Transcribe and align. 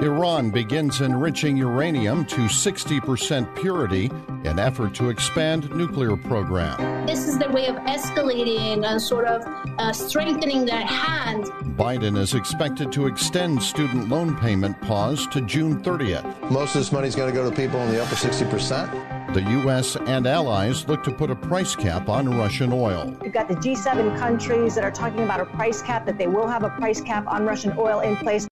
Iran 0.00 0.50
begins 0.50 1.00
enriching 1.00 1.56
uranium 1.56 2.24
to 2.26 2.42
60% 2.42 3.56
purity 3.56 4.10
in 4.44 4.58
effort 4.58 4.94
to 4.94 5.10
expand 5.10 5.68
nuclear 5.74 6.16
program. 6.16 7.04
This 7.04 7.26
is 7.26 7.36
their 7.36 7.50
way 7.50 7.66
of 7.66 7.74
escalating 7.76 8.84
and 8.86 9.02
sort 9.02 9.26
of 9.26 9.42
uh, 9.78 9.92
strengthening 9.92 10.64
their 10.64 10.86
hand. 10.86 11.46
Biden 11.76 12.16
is 12.16 12.34
expected 12.34 12.92
to 12.92 13.06
extend 13.06 13.60
student 13.60 14.08
loan 14.08 14.36
payment 14.36 14.80
pause 14.82 15.26
to 15.28 15.40
June 15.40 15.82
30th. 15.82 16.50
Most 16.50 16.76
of 16.76 16.80
this 16.80 16.92
money 16.92 17.08
is 17.08 17.16
going 17.16 17.32
to 17.32 17.36
go 17.36 17.48
to 17.48 17.54
people 17.54 17.80
in 17.80 17.90
the 17.90 18.00
upper 18.00 18.14
60%. 18.14 19.34
The 19.34 19.42
U.S. 19.42 19.94
and 19.96 20.26
allies 20.26 20.88
look 20.88 21.04
to 21.04 21.12
put 21.12 21.30
a 21.30 21.36
price 21.36 21.76
cap 21.76 22.08
on 22.08 22.34
Russian 22.38 22.72
oil. 22.72 23.14
You've 23.22 23.34
got 23.34 23.46
the 23.46 23.56
G7 23.56 24.16
countries 24.16 24.74
that 24.76 24.84
are 24.84 24.90
talking 24.90 25.20
about 25.20 25.40
a 25.40 25.44
price 25.44 25.82
cap, 25.82 26.06
that 26.06 26.16
they 26.16 26.26
will 26.26 26.46
have 26.46 26.62
a 26.62 26.70
price 26.70 27.02
cap 27.02 27.26
on 27.26 27.44
Russian 27.44 27.74
oil 27.76 28.00
in 28.00 28.16
place. 28.16 28.47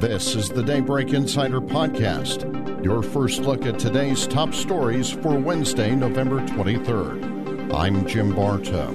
This 0.00 0.36
is 0.36 0.48
the 0.48 0.62
Daybreak 0.62 1.12
Insider 1.12 1.60
Podcast, 1.60 2.84
your 2.84 3.02
first 3.02 3.40
look 3.40 3.66
at 3.66 3.80
today's 3.80 4.28
top 4.28 4.54
stories 4.54 5.10
for 5.10 5.36
Wednesday, 5.36 5.92
November 5.92 6.38
23rd. 6.46 7.74
I'm 7.74 8.06
Jim 8.06 8.32
Bartow. 8.32 8.90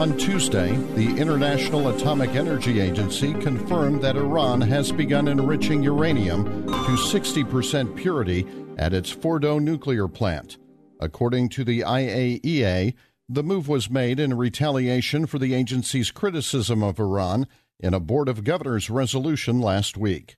On 0.00 0.16
Tuesday, 0.16 0.76
the 0.94 1.16
International 1.20 1.88
Atomic 1.88 2.30
Energy 2.36 2.78
Agency 2.78 3.34
confirmed 3.34 4.02
that 4.02 4.16
Iran 4.16 4.60
has 4.60 4.92
begun 4.92 5.26
enriching 5.26 5.82
uranium 5.82 6.44
to 6.66 6.72
60% 6.72 7.96
purity 7.96 8.46
at 8.78 8.94
its 8.94 9.12
Fordo 9.12 9.60
nuclear 9.60 10.06
plant. 10.06 10.58
According 11.00 11.48
to 11.48 11.64
the 11.64 11.80
IAEA, 11.80 12.94
the 13.28 13.42
move 13.42 13.66
was 13.66 13.90
made 13.90 14.20
in 14.20 14.36
retaliation 14.36 15.26
for 15.26 15.40
the 15.40 15.54
agency's 15.54 16.12
criticism 16.12 16.84
of 16.84 17.00
Iran 17.00 17.48
in 17.80 17.94
a 17.94 18.00
Board 18.00 18.28
of 18.28 18.44
Governors 18.44 18.88
resolution 18.88 19.60
last 19.60 19.96
week. 19.96 20.36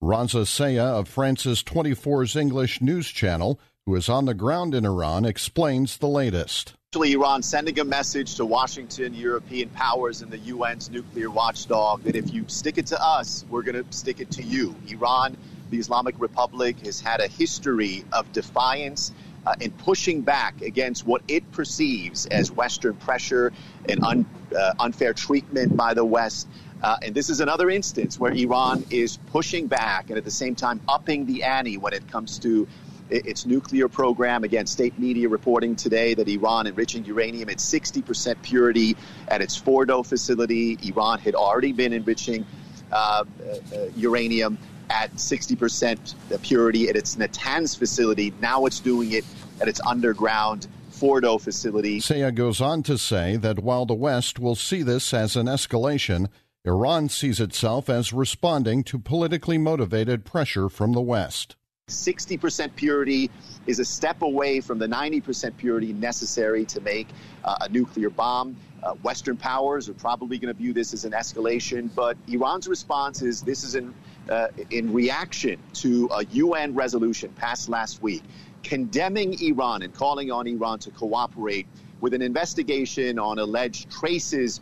Reza 0.00 0.44
Sayah 0.44 1.00
of 1.00 1.08
France's 1.08 1.62
24's 1.62 2.36
English 2.36 2.80
news 2.80 3.08
channel, 3.08 3.58
who 3.86 3.94
is 3.96 4.08
on 4.08 4.26
the 4.26 4.34
ground 4.34 4.74
in 4.74 4.84
Iran, 4.84 5.24
explains 5.24 5.98
the 5.98 6.08
latest. 6.08 6.74
Iran 6.94 7.42
sending 7.42 7.78
a 7.78 7.84
message 7.84 8.36
to 8.36 8.46
Washington, 8.46 9.12
European 9.12 9.68
powers, 9.70 10.22
and 10.22 10.30
the 10.30 10.40
UN's 10.50 10.90
nuclear 10.90 11.28
watchdog 11.28 12.02
that 12.04 12.16
if 12.16 12.32
you 12.32 12.44
stick 12.48 12.78
it 12.78 12.86
to 12.86 13.02
us, 13.02 13.44
we're 13.50 13.62
going 13.62 13.82
to 13.82 13.92
stick 13.92 14.20
it 14.20 14.30
to 14.32 14.42
you. 14.42 14.74
Iran, 14.88 15.36
the 15.70 15.78
Islamic 15.78 16.14
Republic, 16.18 16.78
has 16.86 17.00
had 17.00 17.20
a 17.20 17.26
history 17.26 18.04
of 18.12 18.32
defiance 18.32 19.12
uh, 19.46 19.54
in 19.60 19.70
pushing 19.72 20.20
back 20.20 20.60
against 20.60 21.06
what 21.06 21.22
it 21.28 21.50
perceives 21.52 22.26
as 22.26 22.50
Western 22.50 22.94
pressure 22.94 23.52
and 23.88 24.02
un, 24.04 24.26
uh, 24.56 24.74
unfair 24.80 25.12
treatment 25.14 25.76
by 25.76 25.94
the 25.94 26.04
West. 26.04 26.48
Uh, 26.82 26.96
and 27.02 27.14
this 27.14 27.30
is 27.30 27.40
another 27.40 27.70
instance 27.70 28.20
where 28.20 28.32
Iran 28.32 28.84
is 28.90 29.16
pushing 29.28 29.66
back 29.66 30.10
and 30.10 30.18
at 30.18 30.24
the 30.24 30.30
same 30.30 30.54
time 30.54 30.80
upping 30.88 31.24
the 31.24 31.42
ante 31.42 31.78
when 31.78 31.92
it 31.92 32.10
comes 32.10 32.38
to 32.40 32.66
its 33.08 33.46
nuclear 33.46 33.88
program. 33.88 34.44
Again, 34.44 34.66
state 34.66 34.98
media 34.98 35.28
reporting 35.28 35.76
today 35.76 36.14
that 36.14 36.28
Iran 36.28 36.66
enriching 36.66 37.04
uranium 37.04 37.48
at 37.48 37.58
60% 37.58 38.42
purity 38.42 38.96
at 39.28 39.40
its 39.40 39.58
Fordo 39.58 40.04
facility. 40.04 40.76
Iran 40.82 41.20
had 41.20 41.34
already 41.34 41.72
been 41.72 41.92
enriching 41.92 42.44
uh, 42.92 43.24
uh, 43.72 43.78
uranium 43.96 44.58
at 44.90 45.12
60% 45.14 46.14
purity 46.42 46.88
at 46.88 46.96
its 46.96 47.16
Natanz 47.16 47.76
facility. 47.76 48.32
Now 48.40 48.66
it's 48.66 48.80
doing 48.80 49.12
it 49.12 49.24
at 49.60 49.68
its 49.68 49.80
underground 49.86 50.66
Fordo 50.90 51.40
facility. 51.40 52.00
Sayah 52.00 52.34
goes 52.34 52.60
on 52.60 52.82
to 52.84 52.96
say 52.96 53.36
that 53.36 53.58
while 53.58 53.84
the 53.84 53.94
West 53.94 54.38
will 54.38 54.54
see 54.54 54.82
this 54.82 55.12
as 55.12 55.36
an 55.36 55.46
escalation, 55.46 56.28
Iran 56.64 57.08
sees 57.08 57.38
itself 57.38 57.88
as 57.88 58.12
responding 58.12 58.82
to 58.84 58.98
politically 58.98 59.58
motivated 59.58 60.24
pressure 60.24 60.68
from 60.68 60.92
the 60.92 61.00
West. 61.00 61.54
60% 61.88 62.74
purity 62.74 63.30
is 63.68 63.78
a 63.78 63.84
step 63.84 64.22
away 64.22 64.60
from 64.60 64.80
the 64.80 64.88
90% 64.88 65.56
purity 65.56 65.92
necessary 65.92 66.64
to 66.64 66.80
make 66.80 67.06
uh, 67.44 67.58
a 67.60 67.68
nuclear 67.68 68.10
bomb. 68.10 68.56
Uh, 68.82 68.94
Western 68.94 69.36
powers 69.36 69.88
are 69.88 69.94
probably 69.94 70.36
going 70.38 70.52
to 70.52 70.60
view 70.60 70.72
this 70.72 70.92
as 70.92 71.04
an 71.04 71.12
escalation, 71.12 71.88
but 71.94 72.16
Iran's 72.26 72.66
response 72.66 73.22
is 73.22 73.42
this 73.42 73.62
is 73.62 73.76
in, 73.76 73.94
uh, 74.28 74.48
in 74.70 74.92
reaction 74.92 75.60
to 75.74 76.08
a 76.12 76.24
UN 76.24 76.74
resolution 76.74 77.30
passed 77.36 77.68
last 77.68 78.02
week 78.02 78.24
condemning 78.66 79.40
Iran 79.40 79.82
and 79.82 79.94
calling 79.94 80.32
on 80.32 80.48
Iran 80.48 80.80
to 80.80 80.90
cooperate 80.90 81.68
with 82.00 82.14
an 82.14 82.20
investigation 82.20 83.16
on 83.16 83.38
alleged 83.38 83.88
traces 83.90 84.60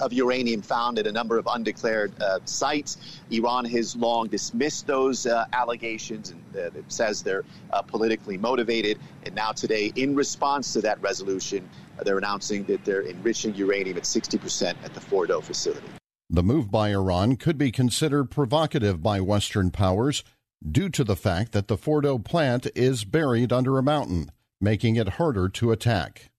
of 0.00 0.12
uranium 0.12 0.62
found 0.62 1.00
at 1.00 1.06
a 1.06 1.12
number 1.12 1.36
of 1.36 1.48
undeclared 1.52 2.12
uh, 2.22 2.38
sites. 2.44 3.20
Iran 3.30 3.64
has 3.64 3.96
long 3.96 4.28
dismissed 4.28 4.86
those 4.86 5.26
uh, 5.26 5.46
allegations 5.52 6.30
and 6.30 6.42
uh, 6.56 6.78
it 6.78 6.84
says 6.86 7.24
they're 7.24 7.44
uh, 7.72 7.82
politically 7.82 8.38
motivated. 8.38 8.98
And 9.26 9.34
now, 9.34 9.50
today, 9.50 9.92
in 9.96 10.14
response 10.14 10.72
to 10.74 10.80
that 10.82 11.02
resolution, 11.02 11.68
they're 12.04 12.18
announcing 12.18 12.64
that 12.64 12.84
they're 12.84 13.02
enriching 13.02 13.54
uranium 13.56 13.96
at 13.96 14.04
60% 14.04 14.74
at 14.84 14.94
the 14.94 15.00
Fordo 15.00 15.42
facility. 15.42 15.86
The 16.30 16.42
move 16.42 16.70
by 16.70 16.90
Iran 16.90 17.36
could 17.36 17.58
be 17.58 17.72
considered 17.72 18.30
provocative 18.30 19.02
by 19.02 19.20
Western 19.20 19.70
powers 19.70 20.22
due 20.70 20.88
to 20.88 21.04
the 21.04 21.16
fact 21.16 21.52
that 21.52 21.68
the 21.68 21.76
Fordo 21.76 22.22
plant 22.22 22.66
is 22.74 23.04
buried 23.04 23.52
under 23.52 23.78
a 23.78 23.82
mountain, 23.82 24.30
making 24.60 24.96
it 24.96 25.10
harder 25.10 25.48
to 25.48 25.72
attack. 25.72 26.30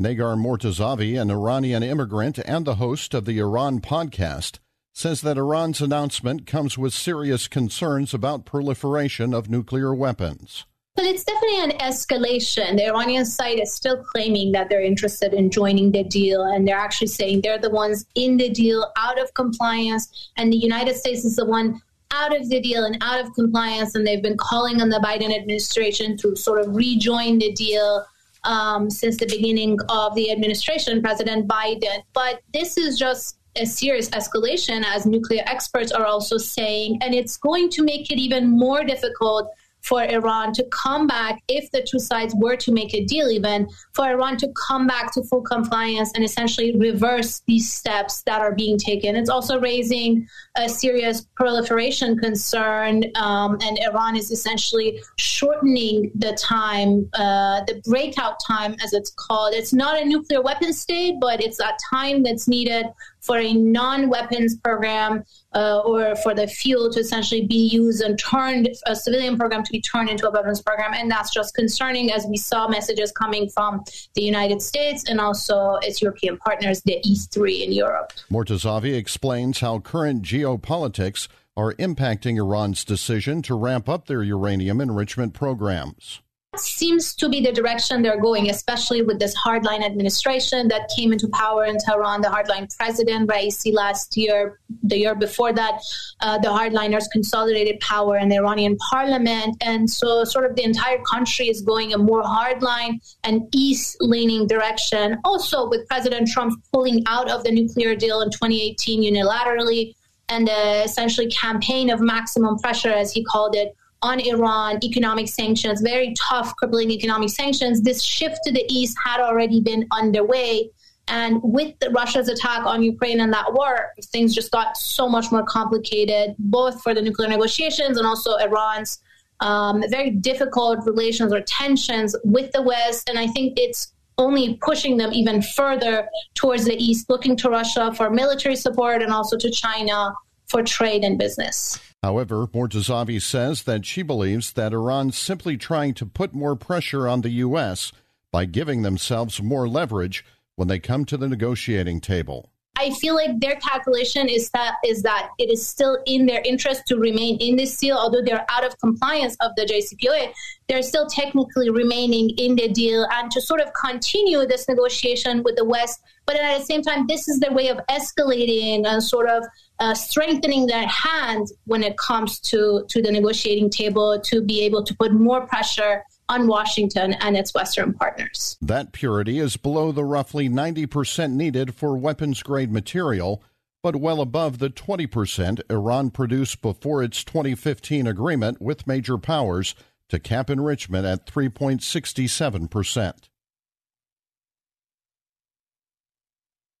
Negar 0.00 0.36
Mortazavi, 0.36 1.20
an 1.20 1.30
Iranian 1.30 1.82
immigrant 1.82 2.38
and 2.46 2.64
the 2.64 2.76
host 2.76 3.12
of 3.12 3.24
the 3.26 3.38
Iran 3.38 3.80
podcast, 3.80 4.58
says 4.94 5.20
that 5.20 5.36
Iran's 5.36 5.80
announcement 5.80 6.46
comes 6.46 6.78
with 6.78 6.94
serious 6.94 7.48
concerns 7.48 8.14
about 8.14 8.44
proliferation 8.44 9.34
of 9.34 9.50
nuclear 9.50 9.94
weapons. 9.94 10.64
Well, 10.96 11.06
it's 11.06 11.24
definitely 11.24 11.60
an 11.60 11.78
escalation. 11.78 12.76
The 12.76 12.86
Iranian 12.86 13.24
side 13.24 13.60
is 13.60 13.72
still 13.72 14.02
claiming 14.02 14.52
that 14.52 14.68
they're 14.68 14.82
interested 14.82 15.32
in 15.32 15.50
joining 15.50 15.92
the 15.92 16.04
deal, 16.04 16.42
and 16.42 16.66
they're 16.66 16.76
actually 16.76 17.06
saying 17.06 17.42
they're 17.42 17.58
the 17.58 17.70
ones 17.70 18.06
in 18.14 18.36
the 18.36 18.50
deal 18.50 18.86
out 18.96 19.20
of 19.20 19.32
compliance, 19.34 20.30
and 20.36 20.52
the 20.52 20.56
United 20.56 20.96
States 20.96 21.24
is 21.24 21.36
the 21.36 21.44
one 21.44 21.80
out 22.12 22.34
of 22.34 22.48
the 22.48 22.60
deal 22.60 22.84
and 22.84 22.98
out 23.00 23.24
of 23.24 23.32
compliance. 23.34 23.94
And 23.94 24.06
they've 24.06 24.22
been 24.22 24.36
calling 24.36 24.80
on 24.80 24.88
the 24.88 24.98
Biden 24.98 25.34
administration 25.34 26.16
to 26.18 26.36
sort 26.36 26.60
of 26.60 26.74
rejoin 26.74 27.38
the 27.38 27.52
deal 27.52 28.04
um, 28.44 28.90
since 28.90 29.16
the 29.16 29.26
beginning 29.26 29.78
of 29.88 30.14
the 30.14 30.30
administration, 30.30 31.02
President 31.02 31.46
Biden. 31.46 32.02
But 32.12 32.40
this 32.52 32.76
is 32.76 32.98
just 32.98 33.36
a 33.56 33.66
serious 33.66 34.08
escalation, 34.10 34.84
as 34.86 35.06
nuclear 35.06 35.42
experts 35.46 35.92
are 35.92 36.06
also 36.06 36.38
saying, 36.38 36.98
and 37.02 37.14
it's 37.14 37.36
going 37.36 37.68
to 37.70 37.82
make 37.82 38.10
it 38.10 38.18
even 38.18 38.48
more 38.48 38.84
difficult 38.84 39.50
for 39.82 40.02
Iran 40.04 40.52
to 40.54 40.64
come 40.70 41.06
back, 41.06 41.42
if 41.48 41.70
the 41.70 41.82
two 41.82 41.98
sides 41.98 42.34
were 42.36 42.56
to 42.56 42.72
make 42.72 42.94
a 42.94 43.04
deal, 43.04 43.30
even 43.30 43.68
for 43.92 44.08
Iran 44.08 44.36
to 44.38 44.52
come 44.68 44.86
back 44.86 45.12
to 45.14 45.22
full 45.24 45.42
compliance 45.42 46.12
and 46.14 46.24
essentially 46.24 46.76
reverse 46.76 47.42
these 47.46 47.72
steps 47.72 48.22
that 48.22 48.40
are 48.40 48.54
being 48.54 48.78
taken. 48.78 49.16
It's 49.16 49.30
also 49.30 49.60
raising 49.60 50.26
a 50.56 50.68
serious 50.68 51.26
proliferation 51.36 52.18
concern, 52.18 53.04
um, 53.16 53.58
and 53.62 53.78
Iran 53.78 54.16
is 54.16 54.30
essentially 54.30 55.02
shortening 55.16 56.10
the 56.14 56.32
time, 56.32 57.08
uh, 57.14 57.62
the 57.66 57.80
breakout 57.84 58.36
time, 58.46 58.76
as 58.82 58.92
it's 58.92 59.10
called. 59.10 59.54
It's 59.54 59.72
not 59.72 60.00
a 60.00 60.04
nuclear 60.04 60.42
weapon 60.42 60.72
state, 60.72 61.16
but 61.20 61.42
it's 61.42 61.58
that 61.58 61.78
time 61.92 62.22
that's 62.22 62.48
needed 62.48 62.86
for 63.20 63.38
a 63.38 63.52
non-weapons 63.52 64.56
program 64.56 65.24
uh, 65.54 65.80
or 65.80 66.16
for 66.16 66.34
the 66.34 66.46
fuel 66.46 66.90
to 66.92 67.00
essentially 67.00 67.46
be 67.46 67.68
used 67.68 68.02
and 68.02 68.18
turned 68.18 68.68
a 68.86 68.96
civilian 68.96 69.36
program 69.36 69.62
to 69.62 69.72
be 69.72 69.80
turned 69.80 70.08
into 70.08 70.28
a 70.28 70.30
weapons 70.30 70.62
program. 70.62 70.94
And 70.94 71.10
that's 71.10 71.32
just 71.32 71.54
concerning 71.54 72.12
as 72.12 72.26
we 72.26 72.36
saw 72.36 72.68
messages 72.68 73.12
coming 73.12 73.48
from 73.48 73.84
the 74.14 74.22
united 74.22 74.62
states 74.62 75.04
and 75.08 75.20
also 75.20 75.76
its 75.82 76.00
european 76.02 76.36
partners 76.38 76.82
the 76.82 76.98
e3 77.06 77.64
in 77.64 77.72
europe. 77.72 78.12
Mortazavi 78.30 78.94
explains 78.94 79.60
how 79.60 79.78
current 79.78 80.22
geopolitics 80.22 81.28
are 81.56 81.74
impacting 81.74 82.36
iran's 82.36 82.84
decision 82.84 83.42
to 83.42 83.54
ramp 83.54 83.88
up 83.88 84.06
their 84.06 84.22
uranium 84.22 84.80
enrichment 84.80 85.34
programs 85.34 86.22
seems 86.56 87.14
to 87.14 87.28
be 87.28 87.40
the 87.40 87.52
direction 87.52 88.02
they're 88.02 88.20
going, 88.20 88.50
especially 88.50 89.02
with 89.02 89.20
this 89.20 89.36
hardline 89.36 89.84
administration 89.84 90.66
that 90.68 90.90
came 90.96 91.12
into 91.12 91.28
power 91.28 91.64
in 91.64 91.78
Tehran, 91.78 92.22
the 92.22 92.28
hardline 92.28 92.74
president, 92.76 93.30
Raisi, 93.30 93.72
last 93.72 94.16
year, 94.16 94.58
the 94.82 94.98
year 94.98 95.14
before 95.14 95.52
that, 95.52 95.80
uh, 96.20 96.38
the 96.38 96.48
hardliners 96.48 97.04
consolidated 97.12 97.78
power 97.80 98.18
in 98.18 98.28
the 98.28 98.36
Iranian 98.36 98.76
parliament. 98.90 99.56
And 99.60 99.88
so, 99.88 100.24
sort 100.24 100.44
of, 100.44 100.56
the 100.56 100.64
entire 100.64 100.98
country 101.08 101.48
is 101.48 101.60
going 101.60 101.94
a 101.94 101.98
more 101.98 102.22
hardline 102.22 103.00
and 103.22 103.42
east 103.54 103.96
leaning 104.00 104.48
direction. 104.48 105.18
Also, 105.24 105.68
with 105.68 105.86
President 105.86 106.28
Trump 106.28 106.60
pulling 106.72 107.04
out 107.06 107.30
of 107.30 107.44
the 107.44 107.52
nuclear 107.52 107.94
deal 107.94 108.22
in 108.22 108.30
2018 108.30 109.02
unilaterally 109.02 109.94
and 110.28 110.48
uh, 110.48 110.82
essentially 110.84 111.28
campaign 111.28 111.90
of 111.90 112.00
maximum 112.00 112.58
pressure, 112.58 112.90
as 112.90 113.12
he 113.12 113.24
called 113.24 113.54
it, 113.54 113.76
on 114.02 114.20
Iran, 114.20 114.78
economic 114.82 115.28
sanctions, 115.28 115.80
very 115.82 116.14
tough, 116.28 116.56
crippling 116.56 116.90
economic 116.90 117.30
sanctions. 117.30 117.82
This 117.82 118.02
shift 118.02 118.38
to 118.44 118.52
the 118.52 118.64
east 118.70 118.96
had 119.04 119.20
already 119.20 119.60
been 119.60 119.86
underway. 119.92 120.70
And 121.08 121.40
with 121.42 121.74
Russia's 121.90 122.28
attack 122.28 122.64
on 122.64 122.82
Ukraine 122.82 123.20
and 123.20 123.32
that 123.32 123.52
war, 123.52 123.92
things 124.12 124.34
just 124.34 124.52
got 124.52 124.76
so 124.76 125.08
much 125.08 125.30
more 125.32 125.44
complicated, 125.44 126.34
both 126.38 126.82
for 126.82 126.94
the 126.94 127.02
nuclear 127.02 127.28
negotiations 127.28 127.98
and 127.98 128.06
also 128.06 128.36
Iran's 128.36 129.00
um, 129.40 129.82
very 129.88 130.10
difficult 130.10 130.86
relations 130.86 131.32
or 131.32 131.40
tensions 131.40 132.14
with 132.24 132.52
the 132.52 132.62
West. 132.62 133.08
And 133.08 133.18
I 133.18 133.26
think 133.26 133.58
it's 133.58 133.92
only 134.18 134.58
pushing 134.62 134.98
them 134.98 135.12
even 135.12 135.42
further 135.42 136.08
towards 136.34 136.64
the 136.64 136.76
east, 136.76 137.08
looking 137.08 137.36
to 137.36 137.50
Russia 137.50 137.92
for 137.94 138.10
military 138.10 138.56
support 138.56 139.02
and 139.02 139.12
also 139.12 139.36
to 139.36 139.50
China 139.50 140.14
for 140.50 140.62
trade 140.62 141.04
and 141.04 141.18
business. 141.18 141.78
However, 142.02 142.46
Mortazavi 142.48 143.22
says 143.22 143.62
that 143.64 143.86
she 143.86 144.02
believes 144.02 144.52
that 144.52 144.72
Iran's 144.72 145.16
simply 145.16 145.56
trying 145.56 145.94
to 145.94 146.06
put 146.06 146.34
more 146.34 146.56
pressure 146.56 147.06
on 147.06 147.20
the 147.20 147.30
U.S. 147.30 147.92
by 148.32 148.46
giving 148.46 148.82
themselves 148.82 149.42
more 149.42 149.68
leverage 149.68 150.24
when 150.56 150.68
they 150.68 150.78
come 150.78 151.04
to 151.06 151.16
the 151.16 151.28
negotiating 151.28 152.00
table. 152.00 152.50
I 152.76 152.90
feel 152.90 153.14
like 153.14 153.40
their 153.40 153.56
calculation 153.56 154.28
is 154.28 154.48
that 154.50 154.76
is 154.86 155.02
that 155.02 155.30
it 155.38 155.50
is 155.50 155.66
still 155.66 155.98
in 156.06 156.24
their 156.24 156.40
interest 156.44 156.82
to 156.86 156.96
remain 156.96 157.36
in 157.38 157.56
this 157.56 157.76
deal, 157.76 157.96
although 157.96 158.22
they're 158.22 158.46
out 158.48 158.64
of 158.64 158.78
compliance 158.78 159.36
of 159.40 159.52
the 159.56 159.66
JCPOA. 159.66 160.32
They're 160.68 160.82
still 160.82 161.06
technically 161.06 161.68
remaining 161.68 162.30
in 162.38 162.54
the 162.54 162.68
deal 162.68 163.06
and 163.12 163.30
to 163.32 163.40
sort 163.40 163.60
of 163.60 163.70
continue 163.74 164.46
this 164.46 164.68
negotiation 164.68 165.42
with 165.42 165.56
the 165.56 165.64
West. 165.64 166.00
But 166.26 166.36
at 166.36 166.58
the 166.58 166.64
same 166.64 166.82
time, 166.82 167.06
this 167.08 167.26
is 167.28 167.40
their 167.40 167.52
way 167.52 167.68
of 167.68 167.80
escalating 167.90 168.86
and 168.86 169.02
sort 169.02 169.28
of 169.28 169.44
uh, 169.80 169.94
strengthening 169.94 170.66
their 170.66 170.86
hand 170.86 171.48
when 171.64 171.82
it 171.82 171.98
comes 171.98 172.38
to 172.50 172.84
to 172.88 173.02
the 173.02 173.10
negotiating 173.10 173.70
table 173.70 174.20
to 174.26 174.40
be 174.40 174.62
able 174.62 174.84
to 174.84 174.94
put 174.94 175.12
more 175.12 175.46
pressure 175.46 176.04
on 176.30 176.46
Washington 176.46 177.14
and 177.14 177.36
its 177.36 177.52
Western 177.52 177.92
partners. 177.92 178.56
That 178.62 178.92
purity 178.92 179.40
is 179.40 179.56
below 179.56 179.90
the 179.90 180.04
roughly 180.04 180.48
90% 180.48 181.32
needed 181.32 181.74
for 181.74 181.96
weapons 181.96 182.40
grade 182.44 182.70
material, 182.70 183.42
but 183.82 183.96
well 183.96 184.20
above 184.20 184.58
the 184.58 184.70
20% 184.70 185.60
Iran 185.68 186.10
produced 186.10 186.62
before 186.62 187.02
its 187.02 187.24
2015 187.24 188.06
agreement 188.06 188.62
with 188.62 188.86
major 188.86 189.18
powers 189.18 189.74
to 190.08 190.20
cap 190.20 190.48
enrichment 190.50 191.04
at 191.04 191.26
3.67%. 191.26 193.12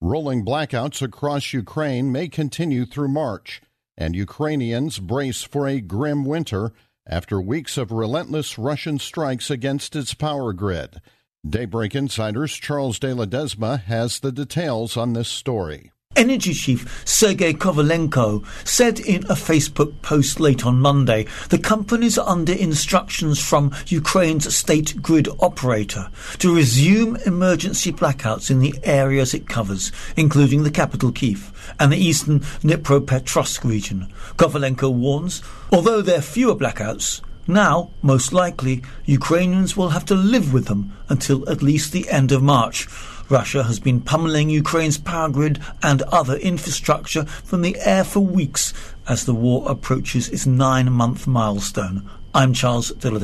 Rolling 0.00 0.44
blackouts 0.44 1.02
across 1.02 1.52
Ukraine 1.52 2.12
may 2.12 2.28
continue 2.28 2.86
through 2.86 3.08
March, 3.08 3.60
and 3.98 4.14
Ukrainians 4.14 5.00
brace 5.00 5.42
for 5.42 5.66
a 5.66 5.80
grim 5.80 6.24
winter 6.24 6.72
after 7.10 7.40
weeks 7.40 7.76
of 7.76 7.90
relentless 7.90 8.56
Russian 8.56 8.98
strikes 8.98 9.50
against 9.50 9.96
its 9.96 10.14
power 10.14 10.52
grid. 10.52 11.00
Daybreak 11.46 11.94
Insider's 11.94 12.54
Charles 12.54 12.98
de 12.98 13.14
la 13.14 13.26
Desma 13.26 13.82
has 13.82 14.20
the 14.20 14.30
details 14.30 14.96
on 14.96 15.12
this 15.12 15.28
story. 15.28 15.90
Energy 16.16 16.52
chief 16.52 17.02
Sergei 17.06 17.54
Kovalenko 17.54 18.44
said 18.66 18.98
in 18.98 19.22
a 19.26 19.34
Facebook 19.34 19.94
post 20.02 20.40
late 20.40 20.66
on 20.66 20.80
Monday 20.80 21.24
the 21.50 21.58
company 21.58 22.06
is 22.06 22.18
under 22.18 22.52
instructions 22.52 23.38
from 23.38 23.72
Ukraine's 23.86 24.52
state 24.52 25.00
grid 25.00 25.28
operator 25.38 26.10
to 26.38 26.54
resume 26.54 27.14
emergency 27.26 27.92
blackouts 27.92 28.50
in 28.50 28.58
the 28.58 28.74
areas 28.82 29.34
it 29.34 29.46
covers, 29.46 29.92
including 30.16 30.64
the 30.64 30.70
capital 30.72 31.12
Kiev 31.12 31.72
and 31.78 31.92
the 31.92 31.96
eastern 31.96 32.40
Dnipropetrovsk 32.40 33.62
region. 33.62 34.12
Kovalenko 34.36 34.92
warns, 34.92 35.42
although 35.70 36.02
there 36.02 36.18
are 36.18 36.22
fewer 36.22 36.56
blackouts, 36.56 37.20
now, 37.46 37.90
most 38.02 38.32
likely, 38.32 38.82
Ukrainians 39.06 39.76
will 39.76 39.88
have 39.90 40.04
to 40.06 40.14
live 40.14 40.52
with 40.52 40.66
them 40.66 40.92
until 41.08 41.48
at 41.48 41.62
least 41.62 41.92
the 41.92 42.08
end 42.08 42.30
of 42.30 42.42
March. 42.42 42.86
Russia 43.30 43.62
has 43.62 43.78
been 43.78 44.00
pummeling 44.00 44.50
Ukraine's 44.50 44.98
power 44.98 45.28
grid 45.28 45.60
and 45.82 46.02
other 46.02 46.34
infrastructure 46.36 47.24
from 47.24 47.62
the 47.62 47.78
air 47.80 48.02
for 48.02 48.20
weeks 48.20 48.74
as 49.08 49.24
the 49.24 49.34
war 49.34 49.70
approaches 49.70 50.28
its 50.28 50.46
nine 50.46 50.90
month 50.92 51.26
milestone. 51.26 52.10
I'm 52.34 52.52
Charles 52.52 52.90
de. 52.90 53.08
On 53.08 53.18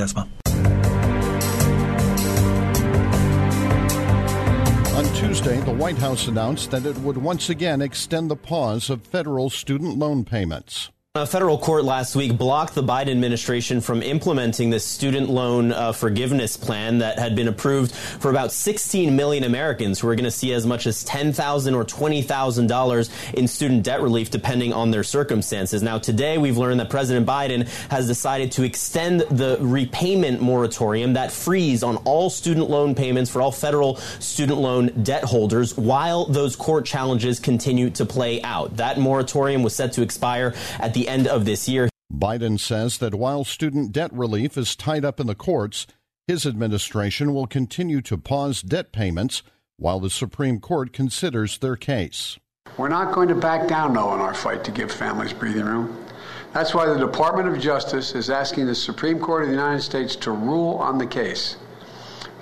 Tuesday, 5.15 5.61
the 5.61 5.75
White 5.77 5.99
House 5.99 6.29
announced 6.29 6.71
that 6.71 6.87
it 6.87 6.97
would 6.99 7.19
once 7.19 7.51
again 7.51 7.83
extend 7.83 8.31
the 8.31 8.37
pause 8.37 8.89
of 8.89 9.03
federal 9.03 9.51
student 9.51 9.99
loan 9.99 10.25
payments. 10.25 10.91
A 11.17 11.25
federal 11.25 11.57
court 11.57 11.85
last 11.85 12.15
week 12.15 12.37
blocked 12.37 12.75
the 12.75 12.83
Biden 12.83 13.09
administration 13.09 13.81
from 13.81 14.03
implementing 14.03 14.69
this 14.69 14.85
student 14.85 15.31
loan 15.31 15.73
uh, 15.73 15.93
forgiveness 15.93 16.59
plan 16.59 16.99
that 16.99 17.19
had 17.19 17.35
been 17.35 17.49
approved 17.49 17.95
for 17.95 18.31
about 18.31 18.53
16 18.53 19.17
million 19.17 19.43
Americans 19.45 19.99
who 19.99 20.09
are 20.09 20.15
going 20.15 20.25
to 20.25 20.31
see 20.31 20.53
as 20.53 20.67
much 20.67 20.87
as 20.87 21.03
10,000 21.05 21.75
or 21.75 21.87
$20,000 21.87 23.33
in 23.33 23.49
student 23.49 23.83
debt 23.83 24.03
relief 24.03 24.31
depending 24.31 24.75
on 24.75 24.91
their 24.91 25.03
circumstances. 25.03 25.83
Now, 25.83 25.97
today 25.97 26.37
we've 26.37 26.59
learned 26.59 26.81
that 26.81 26.91
President 26.91 27.27
Biden 27.27 27.67
has 27.91 28.07
decided 28.07 28.53
to 28.53 28.63
extend 28.63 29.21
the 29.21 29.57
repayment 29.59 30.43
moratorium, 30.43 31.15
that 31.15 31.33
freeze 31.33 31.83
on 31.83 31.97
all 31.99 32.29
student 32.29 32.69
loan 32.69 32.95
payments 32.95 33.31
for 33.31 33.41
all 33.41 33.53
federal 33.53 33.97
student 34.21 34.59
loan 34.59 34.89
debt 35.03 35.25
holders 35.25 35.79
while 35.79 36.27
those 36.27 36.57
court 36.57 36.85
challenges 36.85 37.41
continue 37.41 37.89
to 37.89 38.05
play 38.05 38.43
out. 38.43 38.77
That 38.77 38.99
moratorium 38.99 39.63
was 39.63 39.75
set 39.75 39.95
to 39.95 40.03
expire 40.03 40.55
at 40.79 40.93
the 40.93 41.06
end 41.07 41.27
of 41.27 41.45
this 41.45 41.69
year. 41.69 41.89
Biden 42.13 42.59
says 42.59 42.99
that 42.99 43.15
while 43.15 43.45
student 43.45 43.93
debt 43.93 44.13
relief 44.13 44.57
is 44.57 44.77
tied 44.77 45.05
up 45.05 45.21
in 45.21 45.27
the 45.27 45.35
courts, 45.35 45.87
his 46.27 46.47
administration 46.47 47.35
will 47.35 47.47
continue 47.47 48.01
to 48.03 48.19
pause 48.19 48.63
debt 48.63 48.93
payments 48.93 49.43
while 49.77 50.01
the 50.01 50.11
Supreme 50.11 50.61
Court 50.61 50.93
considers 50.93 51.59
their 51.59 51.77
case. 51.77 52.39
We're 52.79 52.89
not 52.89 53.15
going 53.15 53.29
to 53.29 53.35
back 53.35 53.69
down, 53.69 53.95
though, 53.95 54.15
in 54.15 54.21
our 54.21 54.35
fight 54.35 54.65
to 54.65 54.71
give 54.71 54.91
families 54.91 55.33
breathing 55.33 55.65
room. 55.65 56.05
That's 56.53 56.75
why 56.75 56.87
the 56.87 56.99
Department 56.99 57.49
of 57.49 57.61
Justice 57.61 58.15
is 58.15 58.31
asking 58.31 58.67
the 58.67 58.75
Supreme 58.75 59.19
Court 59.19 59.43
of 59.43 59.49
the 59.49 59.55
United 59.55 59.83
States 59.83 60.17
to 60.17 60.31
rule 60.31 60.75
on 60.77 60.99
the 60.99 61.07
case. 61.07 61.57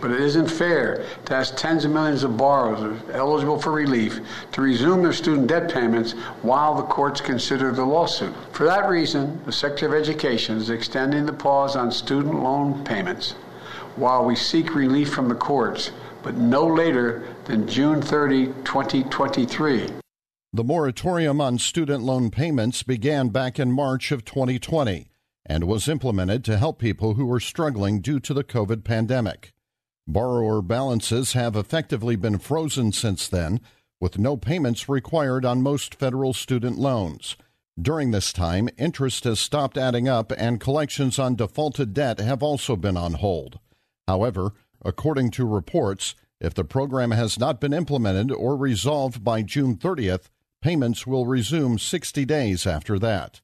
But 0.05 0.13
it 0.13 0.21
isn't 0.21 0.51
fair 0.51 1.03
to 1.25 1.35
ask 1.35 1.57
tens 1.57 1.87
of 1.87 1.91
millions 1.91 2.25
of 2.25 2.37
borrowers 2.37 3.01
eligible 3.15 3.59
for 3.59 3.73
relief 3.73 4.21
to 4.53 4.61
resume 4.61 5.03
their 5.03 5.15
student 5.15 5.47
debt 5.47 5.73
payments 5.73 6.13
while 6.43 6.75
the 6.75 6.83
courts 6.83 7.23
consider 7.23 7.73
the 7.73 7.87
lawsuit. 7.87 8.35
For 8.53 8.65
that 8.65 8.87
reason, 8.87 9.41
the 9.47 9.51
Secretary 9.53 9.91
of 9.91 10.07
Education 10.07 10.59
is 10.59 10.69
extending 10.69 11.25
the 11.25 11.33
pause 11.33 11.75
on 11.75 11.91
student 11.91 12.35
loan 12.43 12.85
payments 12.85 13.31
while 13.97 14.27
we 14.27 14.37
seek 14.37 14.75
relief 14.75 15.11
from 15.11 15.31
the 15.31 15.35
courts, 15.35 15.91
but 16.23 16.37
no 16.37 16.67
later 16.67 17.27
than 17.47 17.67
June 17.67 18.03
30, 18.03 18.49
2023. 18.63 19.89
The 20.53 20.65
moratorium 20.65 21.41
on 21.41 21.57
student 21.57 22.03
loan 22.03 22.31
payments 22.31 22.83
began 22.83 23.31
back 23.31 23.59
in 23.59 23.73
March 23.73 24.13
of 24.13 24.27
2020 24.27 25.09
and 25.47 25.65
was 25.65 25.89
implemented 25.89 26.45
to 26.45 26.59
help 26.59 26.79
people 26.79 27.15
who 27.15 27.25
were 27.25 27.41
struggling 27.41 28.03
due 28.03 28.21
to 28.21 28.35
the 28.35 28.45
COVID 28.45 28.85
pandemic. 28.85 29.55
Borrower 30.07 30.61
balances 30.61 31.33
have 31.33 31.57
effectively 31.57 32.17
been 32.17 32.39
frozen 32.39 32.93
since 32.93 33.27
then, 33.27 33.61
with 34.01 34.19
no 34.19 34.37
payments 34.37 34.89
required 34.89 35.45
on 35.45 35.63
most 35.63 35.95
federal 35.95 36.35
student 36.35 36.79
loans. 36.79 37.37
During 37.81 38.11
this 38.11 38.33
time, 38.33 38.69
interest 38.79 39.25
has 39.25 39.41
stopped 39.41 39.79
adding 39.79 40.09
up 40.09 40.33
and 40.37 40.61
collections 40.61 41.19
on 41.19 41.37
defaulted 41.37 41.95
debt 41.95 42.21
have 42.21 42.43
also 42.43 42.77
been 42.77 42.97
on 42.97 43.15
hold. 43.15 43.59
However, 44.07 44.53
according 44.85 45.31
to 45.33 45.47
reports, 45.47 46.15
if 46.41 46.55
the 46.55 46.65
program 46.65 47.11
has 47.13 47.39
not 47.39 47.61
been 47.61 47.73
implemented 47.73 48.31
or 48.31 48.57
resolved 48.57 49.25
by 49.25 49.43
June 49.43 49.77
30th, 49.77 50.29
payments 50.61 51.07
will 51.07 51.27
resume 51.27 51.79
60 51.79 52.25
days 52.27 52.67
after 52.67 52.99
that. 52.99 53.41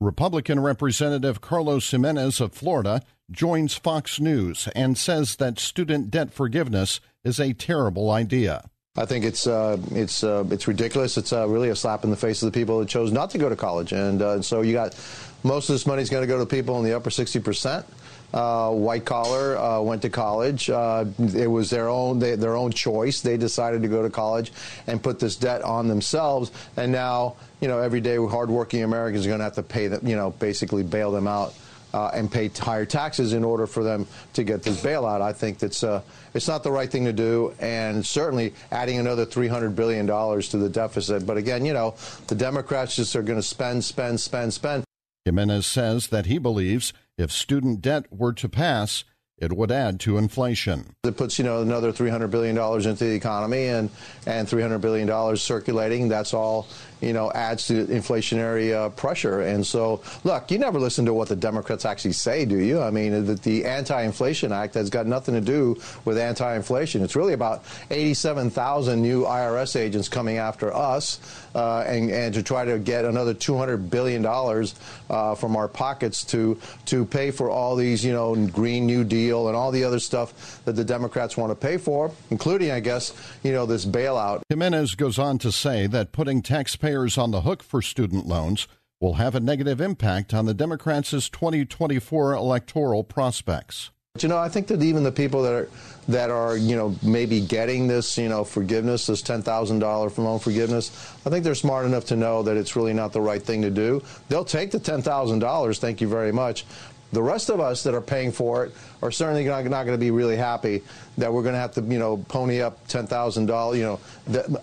Republican 0.00 0.60
Representative 0.60 1.40
Carlos 1.40 1.90
Gimenez 1.90 2.40
of 2.40 2.52
Florida 2.52 3.02
joins 3.30 3.74
Fox 3.74 4.20
News 4.20 4.68
and 4.74 4.96
says 4.98 5.36
that 5.36 5.58
student 5.58 6.10
debt 6.10 6.32
forgiveness 6.32 7.00
is 7.24 7.40
a 7.40 7.52
terrible 7.52 8.10
idea. 8.10 8.68
I 8.96 9.06
think 9.06 9.24
it's 9.24 9.46
uh, 9.48 9.76
it's 9.90 10.22
uh, 10.22 10.44
it's 10.50 10.68
ridiculous. 10.68 11.16
It's 11.16 11.32
uh, 11.32 11.48
really 11.48 11.68
a 11.70 11.74
slap 11.74 12.04
in 12.04 12.10
the 12.10 12.16
face 12.16 12.42
of 12.42 12.52
the 12.52 12.56
people 12.56 12.78
that 12.78 12.88
chose 12.88 13.10
not 13.10 13.30
to 13.30 13.38
go 13.38 13.48
to 13.48 13.56
college, 13.56 13.92
and 13.92 14.22
uh, 14.22 14.40
so 14.40 14.60
you 14.60 14.72
got 14.72 14.94
most 15.42 15.68
of 15.68 15.74
this 15.74 15.84
money 15.84 16.00
is 16.00 16.10
going 16.10 16.22
to 16.22 16.28
go 16.28 16.38
to 16.38 16.46
people 16.46 16.78
in 16.78 16.84
the 16.84 16.94
upper 16.94 17.10
60 17.10 17.40
percent. 17.40 17.86
uh, 18.34 18.70
white 18.70 19.04
collar, 19.04 19.56
uh, 19.56 19.80
went 19.80 20.02
to 20.02 20.10
college. 20.10 20.68
It 20.68 21.50
was 21.50 21.70
their 21.70 21.88
own 21.88 22.20
they, 22.20 22.36
their 22.36 22.56
own 22.56 22.70
choice. 22.72 23.20
They 23.20 23.36
decided 23.36 23.82
to 23.82 23.88
go 23.88 24.02
to 24.02 24.10
college 24.10 24.52
and 24.86 25.02
put 25.02 25.18
this 25.18 25.34
debt 25.36 25.62
on 25.62 25.88
themselves, 25.88 26.52
and 26.76 26.92
now 26.92 27.36
you 27.60 27.66
know 27.66 27.78
everyday 27.80 28.16
hardworking 28.16 28.84
Americans 28.84 29.26
are 29.26 29.28
going 29.28 29.40
to 29.40 29.44
have 29.44 29.54
to 29.54 29.62
pay 29.62 29.88
them, 29.88 30.06
you 30.06 30.14
know, 30.14 30.30
basically 30.30 30.82
bail 30.84 31.10
them 31.10 31.26
out. 31.26 31.54
Uh, 31.94 32.10
and 32.12 32.28
pay 32.28 32.48
higher 32.48 32.84
taxes 32.84 33.34
in 33.34 33.44
order 33.44 33.68
for 33.68 33.84
them 33.84 34.04
to 34.32 34.42
get 34.42 34.64
this 34.64 34.82
bailout. 34.82 35.22
I 35.22 35.32
think 35.32 35.60
that's 35.60 35.84
uh, 35.84 36.02
it's 36.34 36.48
not 36.48 36.64
the 36.64 36.72
right 36.72 36.90
thing 36.90 37.04
to 37.04 37.12
do, 37.12 37.54
and 37.60 38.04
certainly 38.04 38.52
adding 38.72 38.98
another 38.98 39.24
300 39.24 39.76
billion 39.76 40.04
dollars 40.04 40.48
to 40.48 40.56
the 40.56 40.68
deficit. 40.68 41.24
But 41.24 41.36
again, 41.36 41.64
you 41.64 41.72
know, 41.72 41.94
the 42.26 42.34
Democrats 42.34 42.96
just 42.96 43.14
are 43.14 43.22
going 43.22 43.38
to 43.38 43.46
spend, 43.46 43.84
spend, 43.84 44.18
spend, 44.18 44.52
spend. 44.52 44.82
Gimenez 45.24 45.66
says 45.66 46.08
that 46.08 46.26
he 46.26 46.38
believes 46.38 46.92
if 47.16 47.30
student 47.30 47.80
debt 47.80 48.06
were 48.10 48.32
to 48.32 48.48
pass, 48.48 49.04
it 49.38 49.52
would 49.52 49.70
add 49.72 49.98
to 50.00 50.16
inflation. 50.16 50.94
It 51.04 51.16
puts, 51.16 51.38
you 51.38 51.44
know, 51.44 51.60
another 51.60 51.92
$300 51.92 52.30
billion 52.30 52.56
into 52.56 53.04
the 53.04 53.14
economy 53.14 53.66
and, 53.66 53.90
and 54.26 54.46
$300 54.46 54.80
billion 54.80 55.36
circulating. 55.36 56.08
That's 56.08 56.34
all 56.34 56.68
you 57.04 57.12
know, 57.12 57.30
adds 57.32 57.66
to 57.66 57.86
inflationary 57.86 58.74
uh, 58.74 58.88
pressure. 58.90 59.42
And 59.42 59.66
so, 59.66 60.00
look, 60.24 60.50
you 60.50 60.58
never 60.58 60.80
listen 60.80 61.04
to 61.06 61.14
what 61.14 61.28
the 61.28 61.36
Democrats 61.36 61.84
actually 61.84 62.12
say, 62.12 62.44
do 62.44 62.56
you? 62.56 62.80
I 62.80 62.90
mean, 62.90 63.26
the, 63.26 63.34
the 63.34 63.64
Anti-Inflation 63.64 64.52
Act 64.52 64.74
has 64.74 64.88
got 64.90 65.06
nothing 65.06 65.34
to 65.34 65.40
do 65.40 65.76
with 66.04 66.16
anti-inflation. 66.16 67.02
It's 67.02 67.14
really 67.14 67.34
about 67.34 67.64
87,000 67.90 69.00
new 69.00 69.24
IRS 69.24 69.76
agents 69.76 70.08
coming 70.08 70.38
after 70.38 70.74
us 70.74 71.20
uh, 71.54 71.84
and, 71.86 72.10
and 72.10 72.34
to 72.34 72.42
try 72.42 72.64
to 72.64 72.78
get 72.78 73.04
another 73.04 73.34
$200 73.34 73.90
billion 73.90 74.24
uh, 74.24 75.34
from 75.34 75.56
our 75.56 75.68
pockets 75.68 76.24
to, 76.24 76.58
to 76.86 77.04
pay 77.04 77.30
for 77.30 77.50
all 77.50 77.76
these, 77.76 78.04
you 78.04 78.12
know, 78.12 78.34
Green 78.46 78.86
New 78.86 79.04
Deal 79.04 79.48
and 79.48 79.56
all 79.56 79.70
the 79.70 79.84
other 79.84 79.98
stuff 79.98 80.62
that 80.64 80.72
the 80.72 80.84
Democrats 80.84 81.36
want 81.36 81.50
to 81.50 81.54
pay 81.54 81.76
for, 81.76 82.10
including, 82.30 82.70
I 82.70 82.80
guess, 82.80 83.12
you 83.42 83.52
know, 83.52 83.66
this 83.66 83.84
bailout. 83.84 84.42
Gimenez 84.48 84.94
goes 84.94 85.18
on 85.18 85.38
to 85.38 85.52
say 85.52 85.86
that 85.88 86.12
putting 86.12 86.40
taxpayers 86.42 86.93
on 86.94 87.32
the 87.32 87.40
hook 87.40 87.62
for 87.62 87.82
student 87.82 88.24
loans 88.26 88.68
will 89.00 89.14
have 89.14 89.34
a 89.34 89.40
negative 89.40 89.80
impact 89.80 90.32
on 90.32 90.46
the 90.46 90.54
Democrats' 90.54 91.28
2024 91.28 92.34
electoral 92.34 93.02
prospects. 93.02 93.90
But 94.14 94.22
you 94.22 94.28
know, 94.28 94.38
I 94.38 94.48
think 94.48 94.68
that 94.68 94.80
even 94.80 95.02
the 95.02 95.10
people 95.10 95.42
that 95.42 95.52
are 95.52 95.68
that 96.06 96.30
are 96.30 96.56
you 96.56 96.76
know 96.76 96.94
maybe 97.02 97.40
getting 97.40 97.88
this 97.88 98.16
you 98.16 98.28
know 98.28 98.44
forgiveness, 98.44 99.06
this 99.06 99.22
ten 99.22 99.42
thousand 99.42 99.80
dollar 99.80 100.08
loan 100.16 100.38
forgiveness, 100.38 100.92
I 101.26 101.30
think 101.30 101.42
they're 101.42 101.56
smart 101.56 101.84
enough 101.84 102.04
to 102.06 102.16
know 102.16 102.44
that 102.44 102.56
it's 102.56 102.76
really 102.76 102.92
not 102.94 103.12
the 103.12 103.20
right 103.20 103.42
thing 103.42 103.62
to 103.62 103.70
do. 103.70 104.04
They'll 104.28 104.44
take 104.44 104.70
the 104.70 104.78
ten 104.78 105.02
thousand 105.02 105.40
dollars, 105.40 105.80
thank 105.80 106.00
you 106.00 106.06
very 106.06 106.30
much, 106.30 106.64
the 107.14 107.22
rest 107.22 107.48
of 107.48 107.60
us 107.60 107.82
that 107.84 107.94
are 107.94 108.00
paying 108.00 108.32
for 108.32 108.64
it 108.64 108.72
are 109.02 109.10
certainly 109.10 109.44
not, 109.44 109.64
not 109.64 109.84
going 109.84 109.98
to 109.98 110.04
be 110.04 110.10
really 110.10 110.36
happy 110.36 110.82
that 111.18 111.32
we're 111.32 111.42
going 111.42 111.54
to 111.54 111.60
have 111.60 111.72
to, 111.74 111.80
you 111.82 111.98
know, 111.98 112.18
pony 112.28 112.60
up 112.60 112.86
ten 112.88 113.06
thousand 113.06 113.46
dollars, 113.46 113.78
you 113.78 113.84
know, 113.84 114.00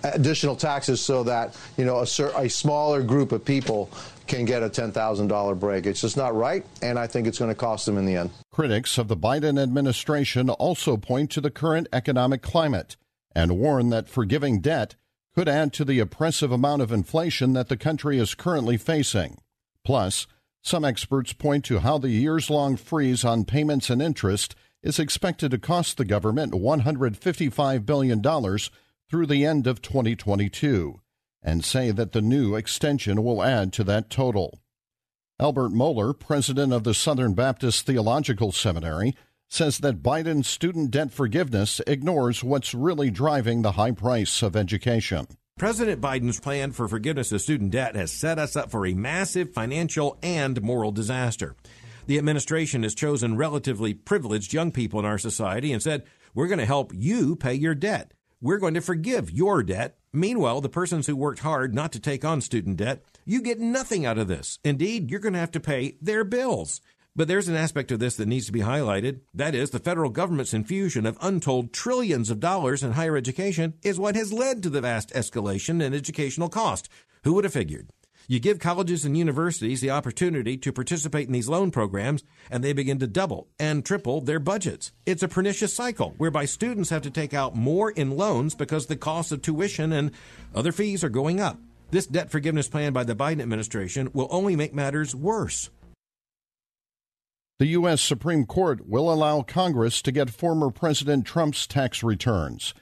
additional 0.04 0.56
taxes 0.56 1.02
so 1.02 1.24
that 1.24 1.58
you 1.78 1.86
know 1.86 1.98
a, 1.98 2.04
a 2.38 2.50
smaller 2.50 3.02
group 3.02 3.32
of 3.32 3.44
people 3.44 3.90
can 4.28 4.46
get 4.46 4.64
a 4.64 4.70
ten 4.70 4.92
thousand 4.92 5.28
dollar 5.28 5.56
break. 5.56 5.86
It's 5.86 6.02
just 6.02 6.18
not 6.18 6.36
right, 6.36 6.66
and 6.82 7.00
I 7.00 7.08
think 7.08 7.28
it's 7.28 7.40
going 7.40 7.52
to 7.52 7.56
cost 7.56 7.86
them 7.86 7.98
in 7.98 8.06
the 8.06 8.16
end. 8.16 8.30
Critics 8.52 8.98
of 8.98 9.08
the 9.08 9.18
Biden 9.18 9.62
administration 9.62 10.50
also 10.50 10.98
point 10.98 11.32
to 11.32 11.42
the 11.42 11.52
current 11.52 11.88
economic 11.94 12.42
climate 12.42 12.98
and 13.36 13.58
warn 13.58 13.90
that 13.90 14.10
forgiving 14.10 14.60
debt 14.60 14.96
could 15.34 15.48
add 15.48 15.72
to 15.74 15.86
the 15.86 16.00
oppressive 16.00 16.52
amount 16.52 16.82
of 16.82 16.92
inflation 16.92 17.54
that 17.54 17.70
the 17.70 17.78
country 17.78 18.20
is 18.20 18.36
currently 18.36 18.78
facing. 18.78 19.38
Plus, 19.84 20.28
some 20.62 20.86
experts 20.86 21.34
point 21.34 21.66
to 21.66 21.80
how 21.80 21.98
the 21.98 22.10
years 22.10 22.50
long 22.50 22.76
freeze 22.76 23.26
on 23.26 23.46
payments 23.46 23.90
and 23.90 24.02
interest 24.02 24.56
is 24.84 25.00
expected 25.00 25.52
to 25.52 25.58
cost 25.58 25.98
the 25.98 26.06
government 26.06 26.54
$155 26.54 27.86
billion 27.86 28.22
through 29.10 29.26
the 29.26 29.46
end 29.46 29.68
of 29.68 29.82
2022 29.82 31.02
and 31.44 31.66
say 31.66 31.92
that 31.92 32.12
the 32.12 32.22
new 32.22 32.56
extension 32.56 33.24
will 33.24 33.44
add 33.44 33.74
to 33.74 33.84
that 33.84 34.10
total. 34.10 34.60
Albert 35.40 35.70
Mohler, 35.70 36.18
president 36.18 36.72
of 36.72 36.84
the 36.84 36.94
Southern 36.94 37.34
Baptist 37.34 37.86
Theological 37.86 38.52
Seminary, 38.52 39.16
says 39.48 39.80
that 39.80 40.04
Biden's 40.04 40.48
student 40.48 40.92
debt 40.92 41.12
forgiveness 41.12 41.82
ignores 41.88 42.44
what's 42.44 42.74
really 42.74 43.10
driving 43.10 43.62
the 43.62 43.74
high 43.74 43.92
price 43.92 44.42
of 44.44 44.56
education. 44.56 45.28
President 45.62 46.02
Biden's 46.02 46.40
plan 46.40 46.72
for 46.72 46.88
forgiveness 46.88 47.32
of 47.32 47.40
student 47.40 47.70
debt 47.70 47.96
has 47.96 48.12
set 48.12 48.40
us 48.40 48.56
up 48.56 48.72
for 48.72 48.88
a 48.88 48.96
massive 48.96 49.54
financial 49.54 50.18
and 50.24 50.60
moral 50.60 50.92
disaster. 50.92 51.56
The 52.08 52.18
administration 52.18 52.82
has 52.82 52.96
chosen 52.96 53.38
relatively 53.38 53.94
privileged 53.94 54.54
young 54.54 54.72
people 54.72 55.00
in 55.00 55.06
our 55.06 55.20
society 55.20 55.72
and 55.72 55.80
said, 55.80 56.02
We're 56.34 56.48
going 56.48 56.58
to 56.58 56.66
help 56.66 56.94
you 56.96 57.36
pay 57.36 57.54
your 57.54 57.76
debt. 57.76 58.16
We're 58.42 58.58
going 58.58 58.74
to 58.74 58.82
forgive 58.82 59.30
your 59.30 59.62
debt. 59.62 60.00
Meanwhile, 60.12 60.62
the 60.62 60.68
persons 60.68 61.06
who 61.06 61.16
worked 61.16 61.42
hard 61.42 61.76
not 61.76 61.92
to 61.92 62.00
take 62.00 62.26
on 62.26 62.42
student 62.42 62.78
debt, 62.78 63.04
you 63.24 63.44
get 63.44 63.60
nothing 63.60 64.04
out 64.04 64.18
of 64.18 64.28
this. 64.28 64.58
Indeed, 64.64 65.12
you're 65.12 65.20
going 65.20 65.34
to 65.34 65.40
have 65.40 65.52
to 65.52 65.60
pay 65.60 65.96
their 66.02 66.24
bills. 66.24 66.82
But 67.14 67.28
there's 67.28 67.50
an 67.50 67.56
aspect 67.56 67.92
of 67.92 68.00
this 68.00 68.16
that 68.16 68.28
needs 68.28 68.46
to 68.46 68.54
be 68.54 68.62
highlighted. 68.62 69.20
That 69.34 69.54
is, 69.54 69.72
the 69.72 69.80
federal 69.80 70.10
government's 70.10 70.54
infusion 70.54 71.06
of 71.06 71.18
untold 71.20 71.74
trillions 71.74 72.30
of 72.30 72.40
dollars 72.40 72.84
in 72.84 72.94
higher 72.94 73.18
education 73.18 73.74
is 73.84 74.00
what 74.00 74.16
has 74.16 74.32
led 74.32 74.64
to 74.64 74.70
the 74.70 74.80
vast 74.80 75.10
escalation 75.10 75.82
in 75.82 75.94
educational 75.94 76.48
cost. 76.48 76.88
Who 77.24 77.34
would 77.34 77.44
have 77.44 77.54
figured? 77.54 77.90
You 78.30 78.40
give 78.40 78.60
colleges 78.60 79.04
and 79.04 79.18
universities 79.18 79.82
the 79.82 79.90
opportunity 79.90 80.56
to 80.56 80.72
participate 80.72 81.28
in 81.28 81.34
these 81.34 81.50
loan 81.50 81.70
programs, 81.70 82.24
and 82.50 82.64
they 82.64 82.72
begin 82.72 83.00
to 83.00 83.08
double 83.08 83.50
and 83.60 83.86
triple 83.86 84.22
their 84.22 84.40
budgets. 84.40 84.94
It's 85.06 85.24
a 85.24 85.28
pernicious 85.28 85.74
cycle 85.74 86.14
whereby 86.18 86.46
students 86.46 86.92
have 86.92 87.02
to 87.02 87.12
take 87.12 87.34
out 87.34 87.56
more 87.56 87.92
in 87.92 88.12
loans 88.12 88.56
because 88.56 88.86
the 88.86 88.96
cost 88.96 89.34
of 89.34 89.42
tuition 89.42 89.92
and 89.92 90.12
other 90.56 90.72
fees 90.72 91.04
are 91.04 91.10
going 91.10 91.42
up. 91.42 91.60
This 91.90 92.08
debt 92.08 92.32
forgiveness 92.32 92.70
plan 92.70 92.94
by 92.94 93.04
the 93.04 93.16
Biden 93.16 93.42
administration 93.42 94.10
will 94.14 94.30
only 94.32 94.56
make 94.56 94.74
matters 94.74 95.14
worse. 95.14 95.70
The 97.62 97.78
U.S. 97.78 98.02
Supreme 98.02 98.48
Court 98.48 98.88
will 98.90 99.14
allow 99.14 99.44
Congress 99.44 100.02
to 100.02 100.12
get 100.12 100.32
former 100.32 100.72
President 100.72 101.28
Trump's 101.28 101.68
tax 101.68 102.02
returns. 102.02 102.74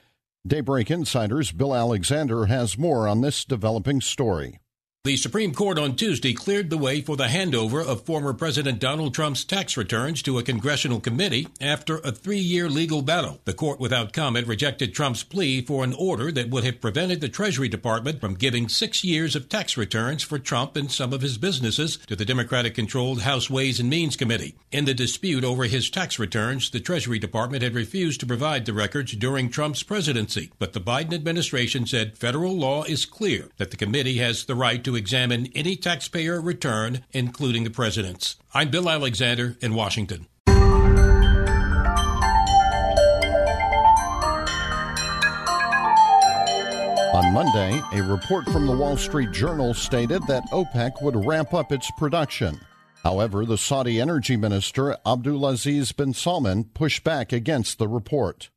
Daybreak 0.46 0.90
Insider's 0.90 1.52
Bill 1.52 1.74
Alexander 1.74 2.46
has 2.46 2.78
more 2.78 3.06
on 3.06 3.20
this 3.20 3.44
developing 3.44 4.00
story. 4.00 4.58
The 5.02 5.16
Supreme 5.16 5.54
Court 5.54 5.78
on 5.78 5.96
Tuesday 5.96 6.34
cleared 6.34 6.68
the 6.68 6.76
way 6.76 7.00
for 7.00 7.16
the 7.16 7.28
handover 7.28 7.82
of 7.82 8.04
former 8.04 8.34
President 8.34 8.78
Donald 8.78 9.14
Trump's 9.14 9.46
tax 9.46 9.74
returns 9.78 10.20
to 10.20 10.38
a 10.38 10.42
congressional 10.42 11.00
committee 11.00 11.48
after 11.58 12.00
a 12.00 12.12
three 12.12 12.36
year 12.36 12.68
legal 12.68 13.00
battle. 13.00 13.40
The 13.46 13.54
court, 13.54 13.80
without 13.80 14.12
comment, 14.12 14.46
rejected 14.46 14.92
Trump's 14.92 15.22
plea 15.22 15.62
for 15.62 15.84
an 15.84 15.94
order 15.94 16.30
that 16.32 16.50
would 16.50 16.64
have 16.64 16.82
prevented 16.82 17.22
the 17.22 17.30
Treasury 17.30 17.66
Department 17.66 18.20
from 18.20 18.34
giving 18.34 18.68
six 18.68 19.02
years 19.02 19.34
of 19.34 19.48
tax 19.48 19.78
returns 19.78 20.22
for 20.22 20.38
Trump 20.38 20.76
and 20.76 20.92
some 20.92 21.14
of 21.14 21.22
his 21.22 21.38
businesses 21.38 21.96
to 22.06 22.14
the 22.14 22.26
Democratic 22.26 22.74
controlled 22.74 23.22
House 23.22 23.48
Ways 23.48 23.80
and 23.80 23.88
Means 23.88 24.16
Committee. 24.16 24.54
In 24.70 24.84
the 24.84 24.92
dispute 24.92 25.44
over 25.44 25.64
his 25.64 25.88
tax 25.88 26.18
returns, 26.18 26.68
the 26.68 26.78
Treasury 26.78 27.18
Department 27.18 27.62
had 27.62 27.74
refused 27.74 28.20
to 28.20 28.26
provide 28.26 28.66
the 28.66 28.74
records 28.74 29.12
during 29.12 29.48
Trump's 29.48 29.82
presidency. 29.82 30.50
But 30.58 30.74
the 30.74 30.80
Biden 30.80 31.14
administration 31.14 31.86
said 31.86 32.18
federal 32.18 32.54
law 32.54 32.82
is 32.82 33.06
clear 33.06 33.48
that 33.56 33.70
the 33.70 33.78
committee 33.78 34.18
has 34.18 34.44
the 34.44 34.54
right 34.54 34.84
to 34.84 34.89
to 34.90 34.96
examine 34.96 35.48
any 35.54 35.76
taxpayer 35.76 36.40
return, 36.40 37.04
including 37.12 37.62
the 37.62 37.70
president's. 37.70 38.36
I'm 38.52 38.70
Bill 38.70 38.90
Alexander 38.90 39.56
in 39.60 39.74
Washington. 39.74 40.26
On 47.12 47.32
Monday, 47.32 47.80
a 47.92 48.02
report 48.02 48.46
from 48.46 48.66
the 48.66 48.76
Wall 48.76 48.96
Street 48.96 49.30
Journal 49.30 49.74
stated 49.74 50.22
that 50.26 50.50
OPEC 50.52 51.00
would 51.02 51.24
ramp 51.24 51.54
up 51.54 51.70
its 51.70 51.88
production. 51.96 52.60
However, 53.04 53.44
the 53.44 53.58
Saudi 53.58 54.00
energy 54.00 54.36
minister 54.36 54.96
Abdulaziz 55.06 55.96
bin 55.96 56.14
Salman 56.14 56.64
pushed 56.64 57.04
back 57.04 57.32
against 57.32 57.78
the 57.78 57.86
report. 57.88 58.50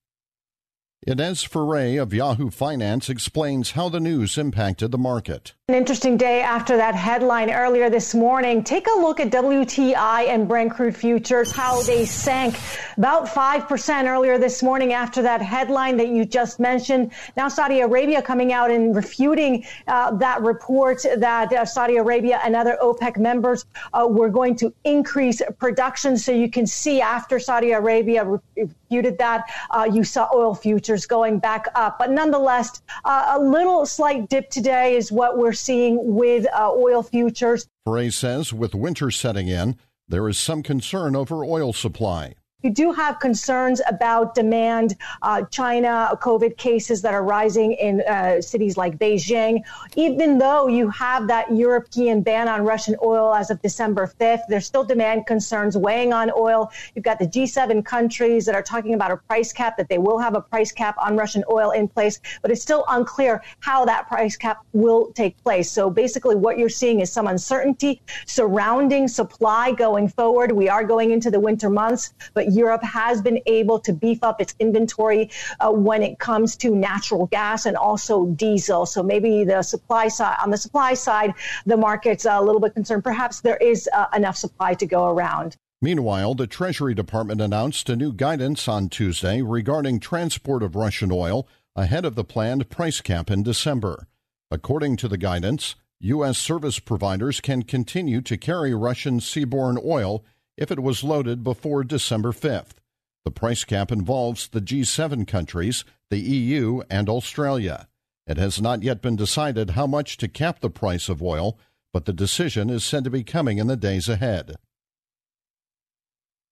Ines 1.06 1.44
Ferre 1.44 2.02
of 2.02 2.14
Yahoo 2.14 2.50
Finance 2.50 3.10
explains 3.10 3.72
how 3.72 3.90
the 3.90 4.00
news 4.00 4.38
impacted 4.38 4.92
the 4.92 4.98
market. 4.98 5.54
An 5.70 5.76
interesting 5.76 6.18
day 6.18 6.42
after 6.42 6.76
that 6.76 6.94
headline 6.94 7.50
earlier 7.50 7.90
this 7.90 8.14
morning. 8.14 8.66
Take 8.66 8.86
a 8.88 9.00
look 9.00 9.22
at 9.22 9.30
WTI 9.30 10.28
and 10.28 10.46
Brent 10.46 10.74
crude 10.74 10.94
futures, 10.94 11.54
how 11.54 11.82
they 11.84 12.06
sank 12.06 12.60
about 12.98 13.28
5% 13.28 14.04
earlier 14.06 14.38
this 14.38 14.62
morning 14.62 14.92
after 14.92 15.22
that 15.22 15.42
headline 15.42 15.96
that 15.96 16.10
you 16.10 16.26
just 16.26 16.60
mentioned. 16.60 17.14
Now 17.38 17.48
Saudi 17.48 17.80
Arabia 17.80 18.22
coming 18.22 18.52
out 18.52 18.72
and 18.72 18.94
refuting 18.94 19.66
uh, 19.88 20.12
that 20.18 20.42
report 20.42 21.06
that 21.16 21.54
uh, 21.54 21.64
Saudi 21.64 21.96
Arabia 21.96 22.42
and 22.44 22.58
other 22.58 22.78
OPEC 22.82 23.18
members 23.18 23.66
uh, 23.94 24.06
were 24.06 24.30
going 24.30 24.58
to 24.58 24.74
increase 24.84 25.42
production. 25.60 26.18
So 26.18 26.34
you 26.34 26.52
can 26.52 26.68
see 26.68 27.00
after 27.00 27.40
Saudi 27.40 27.72
Arabia 27.72 28.26
refuted 28.58 29.18
that, 29.18 29.46
uh, 29.72 29.90
you 29.92 30.04
saw 30.04 30.28
oil 30.36 30.54
futures 30.54 31.06
going 31.06 31.40
back 31.40 31.68
up. 31.74 31.98
But 31.98 32.12
nonetheless, 32.12 32.82
uh, 33.06 33.38
a 33.38 33.40
little 33.40 33.86
slight 33.86 34.28
dip 34.28 34.50
today 34.50 34.98
is 34.98 35.10
what 35.10 35.38
we're 35.38 35.53
seeing 35.54 36.16
with 36.16 36.46
uh, 36.54 36.72
oil 36.72 37.04
futures. 37.04 37.68
Ferre 37.86 38.12
says 38.12 38.54
with 38.54 38.74
winter 38.76 39.12
setting 39.12 39.48
in, 39.48 39.78
there 40.08 40.28
is 40.28 40.38
some 40.38 40.64
concern 40.64 41.16
over 41.16 41.44
oil 41.46 41.74
supply. 41.74 42.36
You 42.64 42.70
do 42.70 42.94
have 42.94 43.20
concerns 43.20 43.82
about 43.90 44.36
demand. 44.36 44.96
Uh, 45.22 45.42
China, 45.52 46.18
COVID 46.22 46.56
cases 46.56 47.02
that 47.02 47.14
are 47.14 47.24
rising 47.24 47.74
in 47.74 48.00
uh, 48.02 48.42
cities 48.42 48.78
like 48.78 48.98
Beijing. 48.98 49.62
Even 49.98 50.38
though 50.38 50.68
you 50.68 50.90
have 50.90 51.28
that 51.28 51.54
European 51.54 52.22
ban 52.22 52.48
on 52.48 52.64
Russian 52.64 52.96
oil 53.04 53.36
as 53.36 53.52
of 53.52 53.62
December 53.62 54.08
5th, 54.08 54.44
there's 54.48 54.66
still 54.66 54.86
demand 54.86 55.28
concerns 55.28 55.78
weighing 55.78 56.14
on 56.14 56.32
oil. 56.38 56.72
You've 56.96 57.04
got 57.04 57.20
the 57.20 57.28
G7 57.28 57.84
countries 57.84 58.46
that 58.46 58.56
are 58.56 58.64
talking 58.64 58.94
about 58.94 59.12
a 59.12 59.18
price 59.18 59.52
cap, 59.52 59.76
that 59.76 59.90
they 59.90 59.98
will 59.98 60.18
have 60.18 60.34
a 60.34 60.42
price 60.42 60.72
cap 60.72 60.96
on 60.98 61.18
Russian 61.18 61.44
oil 61.52 61.72
in 61.72 61.90
place, 61.90 62.22
but 62.42 62.50
it's 62.50 62.62
still 62.62 62.86
unclear 62.88 63.44
how 63.60 63.84
that 63.84 64.08
price 64.08 64.38
cap 64.38 64.64
will 64.72 65.12
take 65.12 65.36
place. 65.44 65.70
So 65.70 65.90
basically, 65.90 66.36
what 66.36 66.58
you're 66.58 66.70
seeing 66.70 67.02
is 67.02 67.12
some 67.12 67.28
uncertainty 67.28 68.02
surrounding 68.26 69.10
supply 69.10 69.74
going 69.74 70.08
forward. 70.08 70.54
We 70.54 70.70
are 70.70 70.86
going 70.86 71.12
into 71.12 71.30
the 71.30 71.42
winter 71.42 71.70
months, 71.70 72.14
but 72.34 72.53
Europe 72.54 72.84
has 72.84 73.22
been 73.22 73.40
able 73.46 73.80
to 73.80 73.94
beef 73.94 74.24
up 74.24 74.42
its 74.42 74.56
inventory 74.60 75.30
uh, 75.60 75.72
when 75.72 76.04
it 76.04 76.20
comes 76.20 76.56
to 76.58 76.76
natural 76.76 77.28
gas 77.28 77.66
and 77.66 77.76
also 77.76 78.26
diesel. 78.28 78.86
So 78.86 79.04
maybe 79.04 79.44
the 79.44 79.62
supply 79.62 80.08
side, 80.08 80.38
on 80.44 80.52
the 80.52 80.58
supply 80.58 80.94
side, 80.94 81.34
the 81.66 81.78
market's 81.78 82.26
a 82.26 82.42
little 82.42 82.62
bit 82.62 82.74
concerned. 82.74 83.04
Perhaps 83.04 83.42
there 83.42 83.58
is 83.58 83.90
uh, 83.94 84.06
enough 84.16 84.38
supply 84.38 84.74
to 84.76 84.86
go 84.86 85.08
around. 85.08 85.58
Meanwhile, 85.82 86.36
the 86.36 86.48
Treasury 86.48 86.94
Department 86.94 87.42
announced 87.42 87.90
a 87.90 87.98
new 87.98 88.14
guidance 88.14 88.70
on 88.70 88.88
Tuesday 88.88 89.42
regarding 89.42 90.00
transport 90.00 90.64
of 90.64 90.78
Russian 90.78 91.12
oil 91.12 91.46
ahead 91.76 92.06
of 92.06 92.16
the 92.16 92.24
planned 92.24 92.70
price 92.70 93.02
cap 93.02 93.30
in 93.30 93.44
December. 93.44 94.08
According 94.50 94.96
to 94.98 95.08
the 95.08 95.18
guidance, 95.18 95.76
U.S. 96.00 96.38
service 96.38 96.80
providers 96.80 97.42
can 97.42 97.64
continue 97.64 98.22
to 98.22 98.38
carry 98.38 98.74
Russian 98.74 99.20
seaborne 99.20 99.84
oil 99.84 100.24
if 100.58 100.72
it 100.72 100.82
was 100.82 101.04
loaded 101.04 101.44
before 101.44 101.84
December 101.84 102.32
5th. 102.32 102.78
The 103.26 103.32
price 103.32 103.64
cap 103.64 103.92
involves 103.92 104.48
the 104.48 104.62
G7 104.62 105.28
countries, 105.28 105.86
the 106.10 106.20
EU, 106.20 106.82
and 106.90 107.08
Australia. 107.10 107.88
It 108.28 108.38
has 108.38 108.62
not 108.62 108.84
yet 108.84 109.02
been 109.02 109.16
decided 109.16 109.72
how 109.72 109.88
much 109.88 110.18
to 110.18 110.28
cap 110.28 110.60
the 110.60 110.70
price 110.70 111.10
of 111.10 111.22
oil, 111.22 111.58
but 111.92 112.06
the 112.06 112.14
decision 112.14 112.70
is 112.70 112.84
said 112.84 113.04
to 113.04 113.10
be 113.10 113.24
coming 113.24 113.58
in 113.58 113.68
the 113.68 113.78
days 113.78 114.10
ahead. 114.10 114.56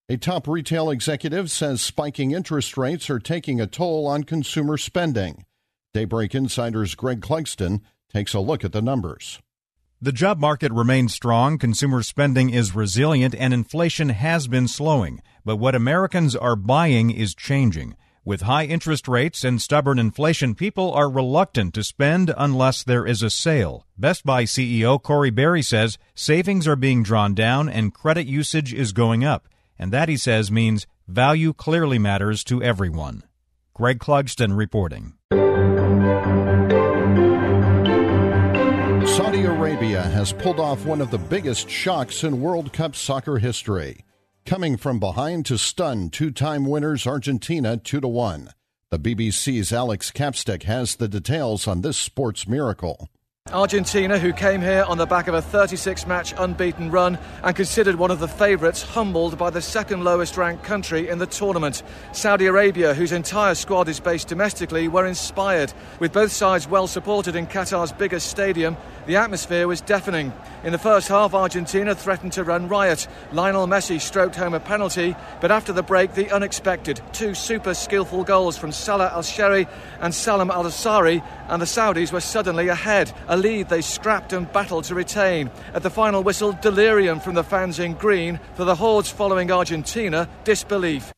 A 0.09 0.17
top 0.17 0.47
retail 0.47 0.89
executive 0.89 1.49
says 1.49 1.81
spiking 1.81 2.31
interest 2.31 2.77
rates 2.77 3.09
are 3.09 3.19
taking 3.19 3.61
a 3.61 3.67
toll 3.67 4.07
on 4.07 4.23
consumer 4.23 4.77
spending. 4.77 5.45
Daybreak 5.93 6.35
Insider's 6.35 6.95
Greg 6.95 7.21
Clugston 7.21 7.81
takes 8.13 8.33
a 8.33 8.39
look 8.39 8.63
at 8.65 8.73
the 8.73 8.81
numbers. 8.81 9.39
The 10.03 10.11
job 10.11 10.39
market 10.39 10.71
remains 10.71 11.13
strong, 11.13 11.59
consumer 11.59 12.01
spending 12.01 12.49
is 12.49 12.73
resilient, 12.73 13.35
and 13.35 13.53
inflation 13.53 14.09
has 14.09 14.47
been 14.47 14.67
slowing. 14.67 15.21
But 15.45 15.57
what 15.57 15.75
Americans 15.75 16.35
are 16.35 16.55
buying 16.55 17.11
is 17.11 17.35
changing. 17.35 17.95
With 18.25 18.41
high 18.41 18.65
interest 18.65 19.07
rates 19.07 19.43
and 19.43 19.61
stubborn 19.61 19.99
inflation, 19.99 20.55
people 20.55 20.91
are 20.91 21.07
reluctant 21.07 21.75
to 21.75 21.83
spend 21.83 22.33
unless 22.35 22.81
there 22.81 23.05
is 23.05 23.21
a 23.21 23.29
sale. 23.29 23.85
Best 23.95 24.25
Buy 24.25 24.45
CEO 24.45 24.99
Corie 24.99 25.29
Barry 25.29 25.61
says 25.61 25.99
savings 26.15 26.67
are 26.67 26.75
being 26.75 27.03
drawn 27.03 27.35
down 27.35 27.69
and 27.69 27.93
credit 27.93 28.25
usage 28.25 28.73
is 28.73 28.93
going 28.93 29.23
up. 29.23 29.47
And 29.77 29.93
that, 29.93 30.09
he 30.09 30.17
says, 30.17 30.49
means 30.51 30.87
value 31.07 31.53
clearly 31.53 31.99
matters 31.99 32.43
to 32.45 32.63
everyone. 32.63 33.21
Greg 33.75 33.99
Clugston 33.99 34.57
reporting. 34.57 35.13
Saudi 39.21 39.43
Arabia 39.43 40.01
has 40.01 40.33
pulled 40.33 40.59
off 40.59 40.83
one 40.83 40.99
of 40.99 41.11
the 41.11 41.17
biggest 41.19 41.69
shocks 41.69 42.23
in 42.23 42.41
World 42.41 42.73
Cup 42.73 42.95
soccer 42.95 43.37
history, 43.37 44.03
coming 44.47 44.77
from 44.77 44.99
behind 44.99 45.45
to 45.45 45.59
stun 45.59 46.09
two-time 46.09 46.65
winners 46.65 47.05
Argentina 47.05 47.77
2 47.77 48.01
to 48.01 48.07
1. 48.07 48.49
The 48.89 48.97
BBC's 48.97 49.71
Alex 49.71 50.09
Capstick 50.09 50.63
has 50.63 50.95
the 50.95 51.07
details 51.07 51.67
on 51.67 51.81
this 51.81 51.97
sports 51.97 52.47
miracle. 52.47 53.09
Argentina, 53.51 54.17
who 54.17 54.31
came 54.31 54.61
here 54.61 54.85
on 54.87 54.97
the 54.97 55.05
back 55.05 55.27
of 55.27 55.33
a 55.33 55.41
36 55.41 56.07
match 56.07 56.33
unbeaten 56.37 56.89
run 56.89 57.17
and 57.43 57.55
considered 57.55 57.95
one 57.95 58.11
of 58.11 58.19
the 58.19 58.27
favourites, 58.27 58.81
humbled 58.81 59.37
by 59.37 59.49
the 59.49 59.61
second 59.61 60.03
lowest 60.03 60.37
ranked 60.37 60.63
country 60.63 61.09
in 61.09 61.17
the 61.17 61.25
tournament. 61.25 61.83
Saudi 62.13 62.45
Arabia, 62.45 62.93
whose 62.93 63.11
entire 63.11 63.55
squad 63.55 63.89
is 63.89 63.99
based 63.99 64.29
domestically, 64.29 64.87
were 64.87 65.05
inspired. 65.05 65.73
With 65.99 66.13
both 66.13 66.31
sides 66.31 66.67
well 66.67 66.87
supported 66.87 67.35
in 67.35 67.45
Qatar's 67.45 67.91
biggest 67.91 68.29
stadium, 68.29 68.77
the 69.05 69.17
atmosphere 69.17 69.67
was 69.67 69.81
deafening. 69.81 70.31
In 70.63 70.71
the 70.71 70.77
first 70.77 71.07
half, 71.07 71.33
Argentina 71.33 71.95
threatened 71.95 72.33
to 72.33 72.43
run 72.43 72.67
riot. 72.67 73.07
Lionel 73.33 73.67
Messi 73.67 73.99
stroked 73.99 74.35
home 74.35 74.53
a 74.53 74.59
penalty, 74.59 75.15
but 75.41 75.51
after 75.51 75.73
the 75.73 75.83
break, 75.83 76.13
the 76.13 76.31
unexpected. 76.31 77.01
Two 77.11 77.33
super 77.33 77.73
skillful 77.73 78.23
goals 78.23 78.57
from 78.57 78.71
Saleh 78.71 79.11
Al 79.11 79.23
Shehri 79.23 79.67
and 79.99 80.13
Salem 80.13 80.51
Al 80.51 80.63
Dawsari, 80.63 81.23
and 81.49 81.61
the 81.61 81.65
Saudis 81.65 82.13
were 82.13 82.21
suddenly 82.21 82.69
ahead 82.69 83.11
a 83.31 83.37
lead 83.37 83.69
they 83.69 83.81
scrapped 83.81 84.33
and 84.33 84.51
battled 84.51 84.83
to 84.83 84.93
retain. 84.93 85.49
At 85.73 85.83
the 85.83 85.89
final 85.89 86.21
whistle, 86.21 86.51
delirium 86.61 87.19
from 87.21 87.33
the 87.33 87.43
fans 87.43 87.79
in 87.79 87.93
green. 87.93 88.39
For 88.55 88.65
the 88.65 88.75
hordes 88.75 89.09
following 89.09 89.49
Argentina, 89.51 90.29
disbelief. 90.43 91.11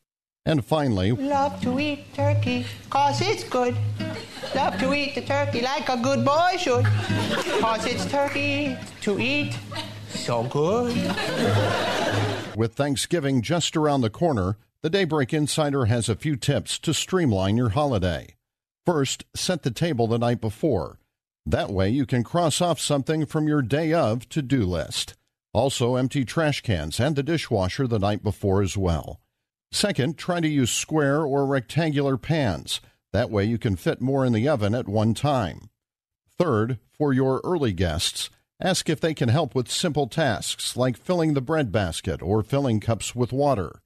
And 0.46 0.64
finally, 0.64 1.10
love 1.10 1.60
to 1.62 1.80
eat 1.80 2.14
turkey, 2.14 2.66
cause 2.88 3.20
it's 3.20 3.44
good. 3.44 3.74
Love 4.54 4.78
to 4.78 4.94
eat 4.94 5.14
the 5.14 5.22
turkey 5.22 5.62
like 5.62 5.88
a 5.88 5.96
good 5.96 6.24
boy 6.24 6.52
should. 6.58 6.84
Cause 7.60 7.84
it's 7.86 8.06
turkey 8.06 8.76
to 9.00 9.18
eat 9.18 9.58
so 10.08 10.44
good. 10.44 10.94
With 12.56 12.74
Thanksgiving 12.74 13.42
just 13.42 13.76
around 13.76 14.02
the 14.02 14.10
corner, 14.10 14.56
the 14.82 14.90
Daybreak 14.90 15.32
Insider 15.32 15.86
has 15.86 16.08
a 16.08 16.14
few 16.14 16.36
tips 16.36 16.78
to 16.80 16.94
streamline 16.94 17.56
your 17.56 17.70
holiday. 17.70 18.36
First, 18.86 19.24
set 19.34 19.62
the 19.62 19.70
table 19.70 20.06
the 20.06 20.18
night 20.18 20.40
before. 20.40 20.98
That 21.46 21.70
way 21.70 21.90
you 21.90 22.06
can 22.06 22.24
cross 22.24 22.60
off 22.60 22.80
something 22.80 23.26
from 23.26 23.46
your 23.46 23.60
day 23.60 23.92
of 23.92 24.28
to 24.30 24.40
do 24.40 24.64
list. 24.64 25.14
Also, 25.52 25.96
empty 25.96 26.24
trash 26.24 26.62
cans 26.62 26.98
and 26.98 27.14
the 27.14 27.22
dishwasher 27.22 27.86
the 27.86 27.98
night 27.98 28.22
before 28.22 28.62
as 28.62 28.76
well. 28.76 29.20
Second, 29.70 30.16
try 30.16 30.40
to 30.40 30.48
use 30.48 30.70
square 30.70 31.22
or 31.22 31.46
rectangular 31.46 32.16
pans. 32.16 32.80
That 33.12 33.30
way 33.30 33.44
you 33.44 33.58
can 33.58 33.76
fit 33.76 34.00
more 34.00 34.24
in 34.24 34.32
the 34.32 34.48
oven 34.48 34.74
at 34.74 34.88
one 34.88 35.14
time. 35.14 35.68
Third, 36.36 36.78
for 36.90 37.12
your 37.12 37.40
early 37.44 37.72
guests, 37.72 38.30
ask 38.60 38.88
if 38.88 39.00
they 39.00 39.14
can 39.14 39.28
help 39.28 39.54
with 39.54 39.70
simple 39.70 40.08
tasks 40.08 40.76
like 40.76 40.96
filling 40.96 41.34
the 41.34 41.40
bread 41.40 41.70
basket 41.70 42.22
or 42.22 42.42
filling 42.42 42.80
cups 42.80 43.14
with 43.14 43.32
water. 43.32 43.82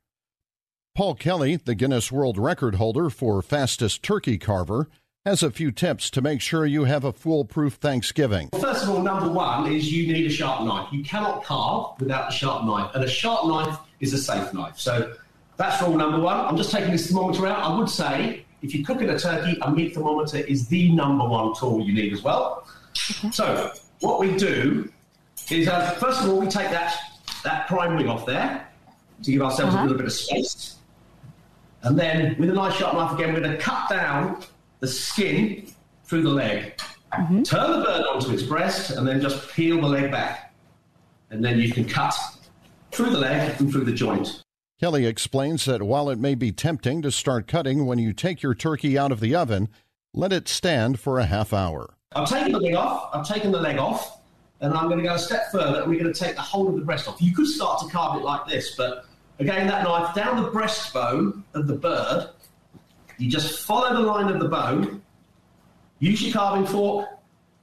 Paul 0.95 1.15
Kelly, 1.15 1.57
the 1.57 1.75
Guinness 1.75 2.11
World 2.11 2.39
Record 2.39 2.77
holder 2.77 3.11
for 3.11 3.43
fastest 3.43 4.03
turkey 4.03 4.39
carver, 4.39 4.89
has 5.27 5.43
a 5.43 5.51
few 5.51 5.71
tips 5.71 6.11
to 6.11 6.23
make 6.23 6.41
sure 6.41 6.65
you 6.65 6.85
have 6.85 7.05
a 7.05 7.13
foolproof 7.13 7.75
Thanksgiving. 7.75 8.49
Well, 8.53 8.63
First 8.63 8.85
of 8.85 8.91
all, 8.91 9.03
number 9.03 9.31
one 9.31 9.71
is 9.71 9.93
you 9.93 10.11
need 10.13 10.27
a 10.27 10.31
sharp 10.31 10.65
knife. 10.65 10.89
You 10.93 11.05
cannot 11.05 11.45
carve 11.45 12.01
without 12.01 12.31
a 12.31 12.33
sharp 12.33 12.65
knife, 12.65 12.95
and 12.95 13.05
a 13.05 13.09
sharp 13.09 13.47
knife 13.47 13.79
is 14.01 14.15
a 14.15 14.19
safe 14.19 14.53
knife. 14.55 14.79
So 14.79 15.15
that's 15.57 15.83
rule 15.83 15.97
number 15.97 16.21
one. 16.21 16.39
I'm 16.39 16.57
just 16.57 16.71
taking 16.71 16.93
this 16.93 17.09
thermometer 17.09 17.47
out. 17.47 17.59
I 17.59 17.79
would 17.79 17.91
say 17.91 18.45
if 18.63 18.75
you're 18.75 18.87
cooking 18.87 19.11
a 19.11 19.19
turkey, 19.19 19.59
a 19.63 19.71
meat 19.71 19.95
thermometer 19.95 20.39
is 20.39 20.69
the 20.69 20.93
number 20.93 21.27
one 21.27 21.55
tool 21.55 21.83
you 21.83 21.93
need 21.93 22.13
as 22.13 22.23
well. 22.23 22.67
Okay. 23.19 23.31
So 23.31 23.73
what 24.01 24.21
we 24.21 24.37
do 24.37 24.91
is, 25.51 25.69
uh, 25.69 25.91
first 25.93 26.23
of 26.23 26.31
all, 26.31 26.41
we 26.41 26.47
take 26.47 26.71
that, 26.71 26.97
that 27.45 27.67
prime 27.67 27.97
wing 27.97 28.09
off 28.09 28.25
there 28.25 28.67
to 29.25 29.33
give 29.33 29.43
ourselves 29.43 29.75
uh-huh. 29.75 29.83
a 29.83 29.85
little 29.85 29.99
bit 29.99 30.07
of 30.07 30.13
space. 30.13 30.77
And 31.83 31.99
then 31.99 32.37
with 32.39 32.51
a 32.51 32.55
nice 32.55 32.75
sharp 32.75 32.95
knife 32.95 33.13
again, 33.13 33.35
we're 33.35 33.41
going 33.41 33.57
to 33.57 33.59
cut 33.59 33.89
down 33.89 34.43
the 34.81 34.87
skin 34.87 35.67
through 36.05 36.23
the 36.23 36.31
leg. 36.31 36.81
Mm-hmm. 37.13 37.43
Turn 37.43 37.81
the 37.81 37.85
bird 37.85 38.05
onto 38.07 38.33
its 38.33 38.43
breast 38.43 38.91
and 38.91 39.07
then 39.07 39.21
just 39.21 39.51
peel 39.53 39.81
the 39.81 39.87
leg 39.87 40.11
back. 40.11 40.55
And 41.31 41.45
then 41.45 41.59
you 41.59 41.73
can 41.73 41.87
cut 41.87 42.15
through 42.93 43.11
the 43.11 43.19
leg 43.19 43.59
and 43.61 43.71
through 43.71 43.85
the 43.85 43.93
joint. 43.93 44.43
Kelly 44.81 45.07
explains 45.07 45.65
that 45.65 45.83
while 45.83 46.09
it 46.09 46.19
may 46.19 46.35
be 46.35 46.53
tempting 46.53 47.03
to 47.03 47.11
start 47.11 47.49
cutting 47.49 47.85
when 47.85 47.99
you 47.99 48.13
take 48.13 48.43
your 48.43 48.55
turkey 48.55 48.97
out 48.97 49.11
of 49.11 49.21
the 49.21 49.35
oven, 49.35 49.69
let 50.15 50.33
it 50.33 50.49
stand 50.49 51.01
for 51.01 51.19
a 51.19 51.27
half 51.27 51.53
hour. 51.53 51.95
I've 52.15 52.29
taken 52.29 52.53
the 52.53 52.61
leg 52.61 52.75
off, 52.75 53.11
I've 53.13 53.27
taken 53.27 53.53
the 53.53 53.61
leg 53.61 53.79
off, 53.79 54.21
and 54.61 54.73
I'm 54.73 54.87
going 54.87 54.99
to 54.99 55.05
go 55.05 55.15
a 55.15 55.19
step 55.19 55.51
further 55.51 55.83
and 55.83 55.91
we're 55.91 56.01
going 56.01 56.13
to 56.13 56.19
take 56.19 56.37
the 56.37 56.43
whole 56.43 56.69
of 56.69 56.77
the 56.77 56.83
breast 56.83 57.09
off. 57.09 57.21
You 57.21 57.35
could 57.35 57.47
start 57.47 57.81
to 57.81 57.89
carve 57.89 58.21
it 58.21 58.25
like 58.25 58.47
this, 58.47 58.77
but 58.77 59.07
again, 59.39 59.67
that 59.67 59.85
knife 59.85 60.15
down 60.15 60.43
the 60.43 60.51
breastbone 60.51 61.43
of 61.55 61.67
the 61.67 61.75
bird 61.75 62.31
you 63.19 63.31
just 63.31 63.65
follow 63.67 63.95
the 63.95 64.03
line 64.03 64.33
of 64.33 64.41
the 64.41 64.49
bone, 64.49 65.03
use 65.99 66.23
your 66.23 66.33
carving 66.33 66.67
fork, 66.67 67.09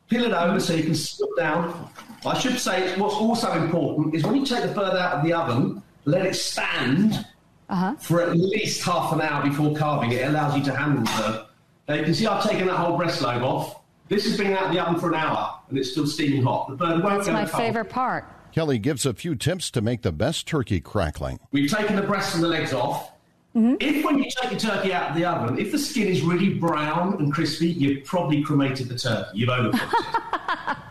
peel 0.10 0.24
it 0.24 0.32
over 0.32 0.60
so 0.60 0.74
you 0.74 0.84
can 0.84 0.96
slip 0.96 1.30
down. 1.38 1.90
I 2.26 2.38
should 2.38 2.60
say 2.60 2.98
what's 3.00 3.16
also 3.16 3.52
important 3.54 4.16
is 4.16 4.24
when 4.24 4.36
you 4.36 4.46
take 4.46 4.64
the 4.64 4.70
bird 4.70 4.96
out 4.96 5.14
of 5.14 5.24
the 5.24 5.34
oven, 5.34 5.82
let 6.06 6.26
it 6.26 6.36
stand 6.36 7.26
uh-huh. 7.70 7.96
for 7.96 8.22
at 8.22 8.36
least 8.36 8.84
half 8.84 9.12
an 9.14 9.22
hour 9.22 9.48
before 9.48 9.76
carving. 9.76 10.12
It 10.12 10.28
allows 10.28 10.58
you 10.58 10.64
to 10.66 10.76
handle 10.76 11.04
the 11.04 11.22
bird. 11.22 11.46
Now 11.88 11.96
you 11.96 12.04
can 12.04 12.14
see 12.14 12.28
I've 12.28 12.44
taken 12.44 12.68
that 12.68 12.76
whole 12.76 12.98
breast 12.98 13.22
lobe 13.22 13.44
off. 13.44 13.82
This 14.08 14.26
has 14.26 14.38
been 14.38 14.54
out 14.54 14.66
of 14.66 14.72
the 14.72 14.80
oven 14.80 15.00
for 15.00 15.10
an 15.10 15.16
hour 15.16 15.60
and 15.70 15.78
it's 15.78 15.92
still 15.92 16.06
steaming 16.06 16.44
hot. 16.44 16.70
The 16.70 16.76
bird 16.76 17.04
won't 17.04 17.18
That's 17.18 17.28
go 17.28 17.34
my 17.34 17.46
cold. 17.46 17.64
favorite 17.64 17.90
part. 17.90 18.26
Kelly 18.52 18.80
gives 18.80 19.06
a 19.06 19.14
few 19.14 19.36
tips 19.36 19.70
to 19.72 19.82
make 19.82 20.02
the 20.02 20.12
best 20.12 20.48
turkey 20.48 20.80
crackling. 20.80 21.40
We've 21.52 21.70
taken 21.70 21.96
the 21.96 22.04
breast 22.04 22.36
and 22.36 22.44
the 22.44 22.48
legs 22.48 22.74
off. 22.74 23.12
Mm-hmm. 23.56 23.76
If 23.80 24.04
when 24.04 24.18
you 24.18 24.30
take 24.30 24.52
your 24.52 24.60
turkey 24.60 24.94
out 24.94 25.12
of 25.12 25.16
the 25.16 25.24
oven, 25.24 25.58
if 25.58 25.72
the 25.72 25.80
skin 25.80 26.08
is 26.08 26.22
really 26.22 26.56
brown 26.56 27.14
and 27.20 27.32
crispy, 27.32 27.70
you've 27.70 28.04
probably 28.04 28.44
cremated 28.44 28.90
the 28.90 28.98
turkey. 28.98 29.40
You've 29.40 29.50
overcooked 29.50 29.94
it. 29.94 30.78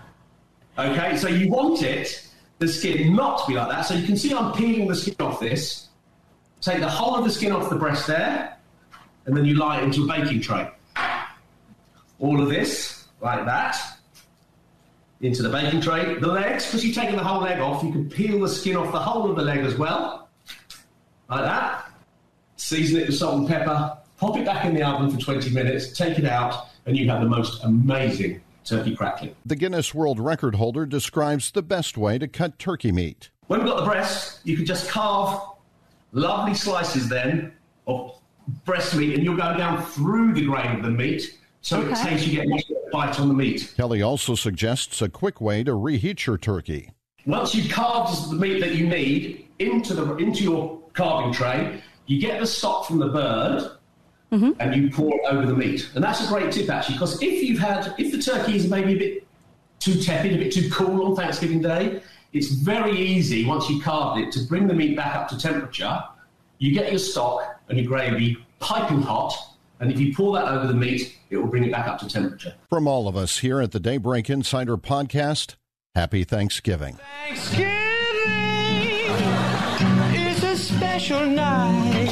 Okay, 0.77 1.17
so 1.17 1.29
you 1.29 1.49
want 1.49 1.83
it, 1.83 2.29
the 2.59 2.67
skin 2.67 3.15
not 3.15 3.39
to 3.39 3.47
be 3.47 3.55
like 3.55 3.69
that. 3.69 3.83
So 3.83 3.95
you 3.95 4.05
can 4.05 4.17
see 4.17 4.35
I'm 4.35 4.53
peeling 4.53 4.89
the 4.89 4.97
skin 4.97 5.15
off 5.21 5.39
this. 5.39 5.89
Take 6.61 6.81
the 6.81 6.89
whole 6.89 7.15
of 7.15 7.23
the 7.23 7.31
skin 7.31 7.53
off 7.53 7.71
the 7.71 7.77
breast 7.77 8.09
there, 8.09 8.59
and 9.27 9.37
then 9.37 9.45
you 9.45 9.55
lie 9.55 9.79
it 9.79 9.85
into 9.85 10.03
a 10.03 10.07
baking 10.09 10.41
tray. 10.41 10.69
All 12.19 12.41
of 12.41 12.49
this, 12.49 13.07
like 13.21 13.45
that, 13.45 13.77
into 15.21 15.45
the 15.45 15.49
baking 15.49 15.81
tray. 15.81 16.19
The 16.19 16.27
legs, 16.27 16.67
because 16.67 16.85
you've 16.85 16.97
taken 16.97 17.15
the 17.15 17.23
whole 17.23 17.43
leg 17.43 17.61
off, 17.61 17.85
you 17.85 17.93
can 17.93 18.11
peel 18.11 18.41
the 18.41 18.49
skin 18.49 18.77
off 18.77 18.91
the 18.91 18.99
whole 18.99 19.31
of 19.31 19.37
the 19.37 19.43
leg 19.43 19.61
as 19.61 19.77
well, 19.77 20.29
like 21.31 21.45
that. 21.45 21.84
Season 22.57 23.01
it 23.01 23.07
with 23.09 23.17
salt 23.17 23.39
and 23.39 23.49
pepper, 23.49 23.97
pop 24.19 24.37
it 24.37 24.45
back 24.45 24.65
in 24.65 24.75
the 24.75 24.83
oven 24.83 25.11
for 25.11 25.19
20 25.19 25.51
minutes, 25.51 25.97
take 25.97 26.19
it 26.19 26.25
out, 26.25 26.69
and 26.87 26.97
you 26.97 27.09
have 27.11 27.21
the 27.21 27.29
most 27.29 27.63
amazing 27.65 28.41
turkey 28.65 28.95
crackling. 28.97 29.35
The 29.45 29.57
Guinness 29.57 29.95
World 29.95 30.19
Record 30.21 30.55
holder 30.55 30.87
describes 30.87 31.51
the 31.51 31.63
best 31.63 31.99
way 31.99 32.19
to 32.19 32.29
cut 32.29 32.59
turkey 32.59 32.93
meat. 32.93 33.31
When 33.49 33.61
we've 33.61 33.69
got 33.69 33.81
the 33.81 33.87
breast, 33.87 34.41
you 34.45 34.57
can 34.57 34.65
just 34.65 34.89
carve 34.89 35.41
lovely 36.13 36.55
slices 36.55 37.09
then 37.09 37.53
of 37.87 38.19
breast 38.65 38.95
meat, 38.95 39.15
and 39.15 39.25
you'll 39.25 39.37
go 39.37 39.57
down 39.57 39.83
through 39.83 40.35
the 40.35 40.45
grain 40.47 40.77
of 40.77 40.83
the 40.83 40.91
meat, 40.91 41.39
so 41.61 41.81
it 41.83 41.91
Okay. 41.93 42.19
you 42.25 42.43
get 42.43 42.47
a 42.47 42.91
bite 42.93 43.19
on 43.19 43.29
the 43.29 43.35
meat. 43.35 43.75
Kelly 43.77 44.01
also 44.01 44.35
suggests 44.35 45.03
a 45.03 45.09
quick 45.09 45.41
way 45.41 45.65
to 45.65 45.75
reheat 45.75 46.27
your 46.27 46.39
turkey. 46.39 46.91
Once 47.27 47.55
you've 47.55 47.71
carved 47.71 48.31
the 48.31 48.37
meat 48.37 48.61
that 48.61 48.75
you 48.75 48.87
need 48.87 49.49
into 49.59 49.95
the 49.95 50.15
into 50.17 50.45
your 50.45 50.79
carving 50.93 51.33
tray, 51.33 51.83
you 52.07 52.21
get 52.21 52.41
the 52.41 52.47
stock 52.47 52.87
from 52.87 52.99
the 52.99 53.09
bird. 53.09 53.71
Mm-hmm. 54.33 54.53
And 54.59 54.75
you 54.75 54.91
pour 54.91 55.15
it 55.15 55.21
over 55.31 55.47
the 55.47 55.55
meat, 55.55 55.89
and 55.95 56.03
that's 56.03 56.25
a 56.25 56.27
great 56.27 56.51
tip 56.51 56.69
actually, 56.69 56.97
because 56.97 57.23
if 57.23 57.45
you've 57.45 57.61
had, 57.61 57.95
if 57.99 58.11
the 58.11 58.19
turkey 58.21 58.57
is 58.57 58.69
maybe 58.69 58.95
a 58.95 58.99
bit 58.99 59.27
too 59.79 59.95
tepid, 59.95 60.33
a 60.33 60.39
bit 60.39 60.53
too 60.53 60.69
cool 60.71 61.07
on 61.07 61.15
Thanksgiving 61.15 61.61
Day, 61.61 62.03
it's 62.33 62.49
very 62.49 62.99
easy 62.99 63.45
once 63.45 63.71
you 63.71 63.81
carved 63.81 64.21
it 64.21 64.33
to 64.33 64.41
bring 64.41 64.67
the 64.67 64.75
meat 64.75 64.97
back 64.97 65.15
up 65.15 65.29
to 65.29 65.39
temperature. 65.39 66.03
You 66.59 66.75
get 66.75 66.91
your 66.91 66.99
stock 66.99 67.61
and 67.69 67.79
your 67.79 67.87
gravy 67.87 68.37
piping 68.59 69.03
hot, 69.03 69.35
and 69.79 69.93
if 69.93 70.01
you 70.01 70.13
pour 70.13 70.35
that 70.35 70.49
over 70.49 70.67
the 70.67 70.75
meat, 70.75 71.17
it 71.31 71.37
will 71.37 71.47
bring 71.47 71.63
it 71.63 71.71
back 71.71 71.87
up 71.87 72.01
to 72.01 72.09
temperature. 72.09 72.55
From 72.69 72.89
all 72.89 73.07
of 73.07 73.17
us 73.17 73.39
here 73.39 73.61
at 73.61 73.71
the 73.71 73.79
Daybreak 73.79 74.29
Insider 74.29 74.77
podcast, 74.77 75.55
happy 75.95 76.25
Thanksgiving. 76.25 76.99
It's 77.29 77.55
special 80.95 81.27
night. 81.27 82.07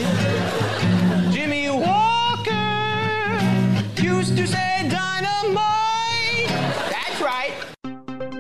Jimmy 1.31 1.71
Walker 1.71 3.39
used 4.03 4.37
to 4.37 4.45
say 4.45 4.89
dynamite. 4.91 6.49
That's 6.91 7.21
right. 7.21 7.55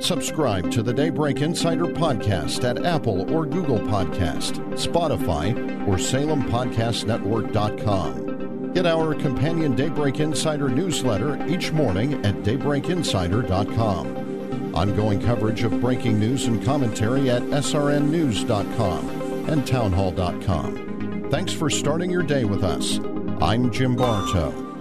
Subscribe 0.00 0.68
to 0.72 0.82
the 0.82 0.92
Daybreak 0.92 1.42
Insider 1.42 1.84
podcast 1.84 2.68
at 2.68 2.84
Apple 2.84 3.32
or 3.32 3.46
Google 3.46 3.78
Podcast, 3.78 4.54
Spotify, 4.72 5.54
or 5.86 5.94
SalemPodcastNetwork.com. 5.94 8.72
Get 8.72 8.84
our 8.84 9.14
companion 9.14 9.76
Daybreak 9.76 10.18
Insider 10.18 10.68
newsletter 10.68 11.40
each 11.46 11.70
morning 11.70 12.14
at 12.26 12.34
DaybreakInsider.com. 12.42 14.74
Ongoing 14.74 15.20
coverage 15.20 15.62
of 15.62 15.80
breaking 15.80 16.18
news 16.18 16.46
and 16.46 16.64
commentary 16.64 17.30
at 17.30 17.42
SRNNews.com 17.42 19.21
and 19.48 19.66
Townhall.com. 19.66 21.28
Thanks 21.30 21.52
for 21.52 21.70
starting 21.70 22.10
your 22.10 22.22
day 22.22 22.44
with 22.44 22.62
us. 22.62 22.98
I'm 23.40 23.70
Jim 23.70 23.96
Bartow. 23.96 24.72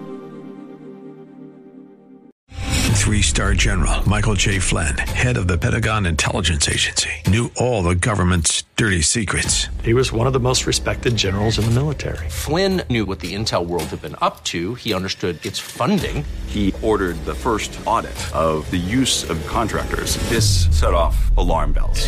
Three 3.01 3.23
star 3.23 3.53
general 3.55 4.07
Michael 4.07 4.35
J. 4.35 4.59
Flynn, 4.59 4.97
head 4.97 5.35
of 5.35 5.47
the 5.47 5.57
Pentagon 5.57 6.05
Intelligence 6.05 6.69
Agency, 6.69 7.09
knew 7.27 7.49
all 7.57 7.81
the 7.83 7.95
government's 7.95 8.63
dirty 8.77 9.01
secrets. 9.01 9.67
He 9.83 9.93
was 9.93 10.13
one 10.13 10.27
of 10.27 10.33
the 10.33 10.39
most 10.39 10.65
respected 10.67 11.17
generals 11.17 11.57
in 11.57 11.65
the 11.65 11.71
military. 11.71 12.29
Flynn 12.29 12.83
knew 12.89 13.05
what 13.05 13.19
the 13.19 13.33
intel 13.33 13.65
world 13.65 13.85
had 13.85 14.01
been 14.01 14.15
up 14.21 14.43
to. 14.45 14.75
He 14.75 14.93
understood 14.93 15.43
its 15.45 15.59
funding. 15.59 16.23
He 16.47 16.73
ordered 16.81 17.17
the 17.25 17.35
first 17.35 17.77
audit 17.85 18.15
of 18.35 18.69
the 18.71 18.77
use 18.77 19.29
of 19.29 19.45
contractors. 19.47 20.17
This 20.29 20.67
set 20.79 20.93
off 20.93 21.35
alarm 21.37 21.73
bells. 21.73 22.07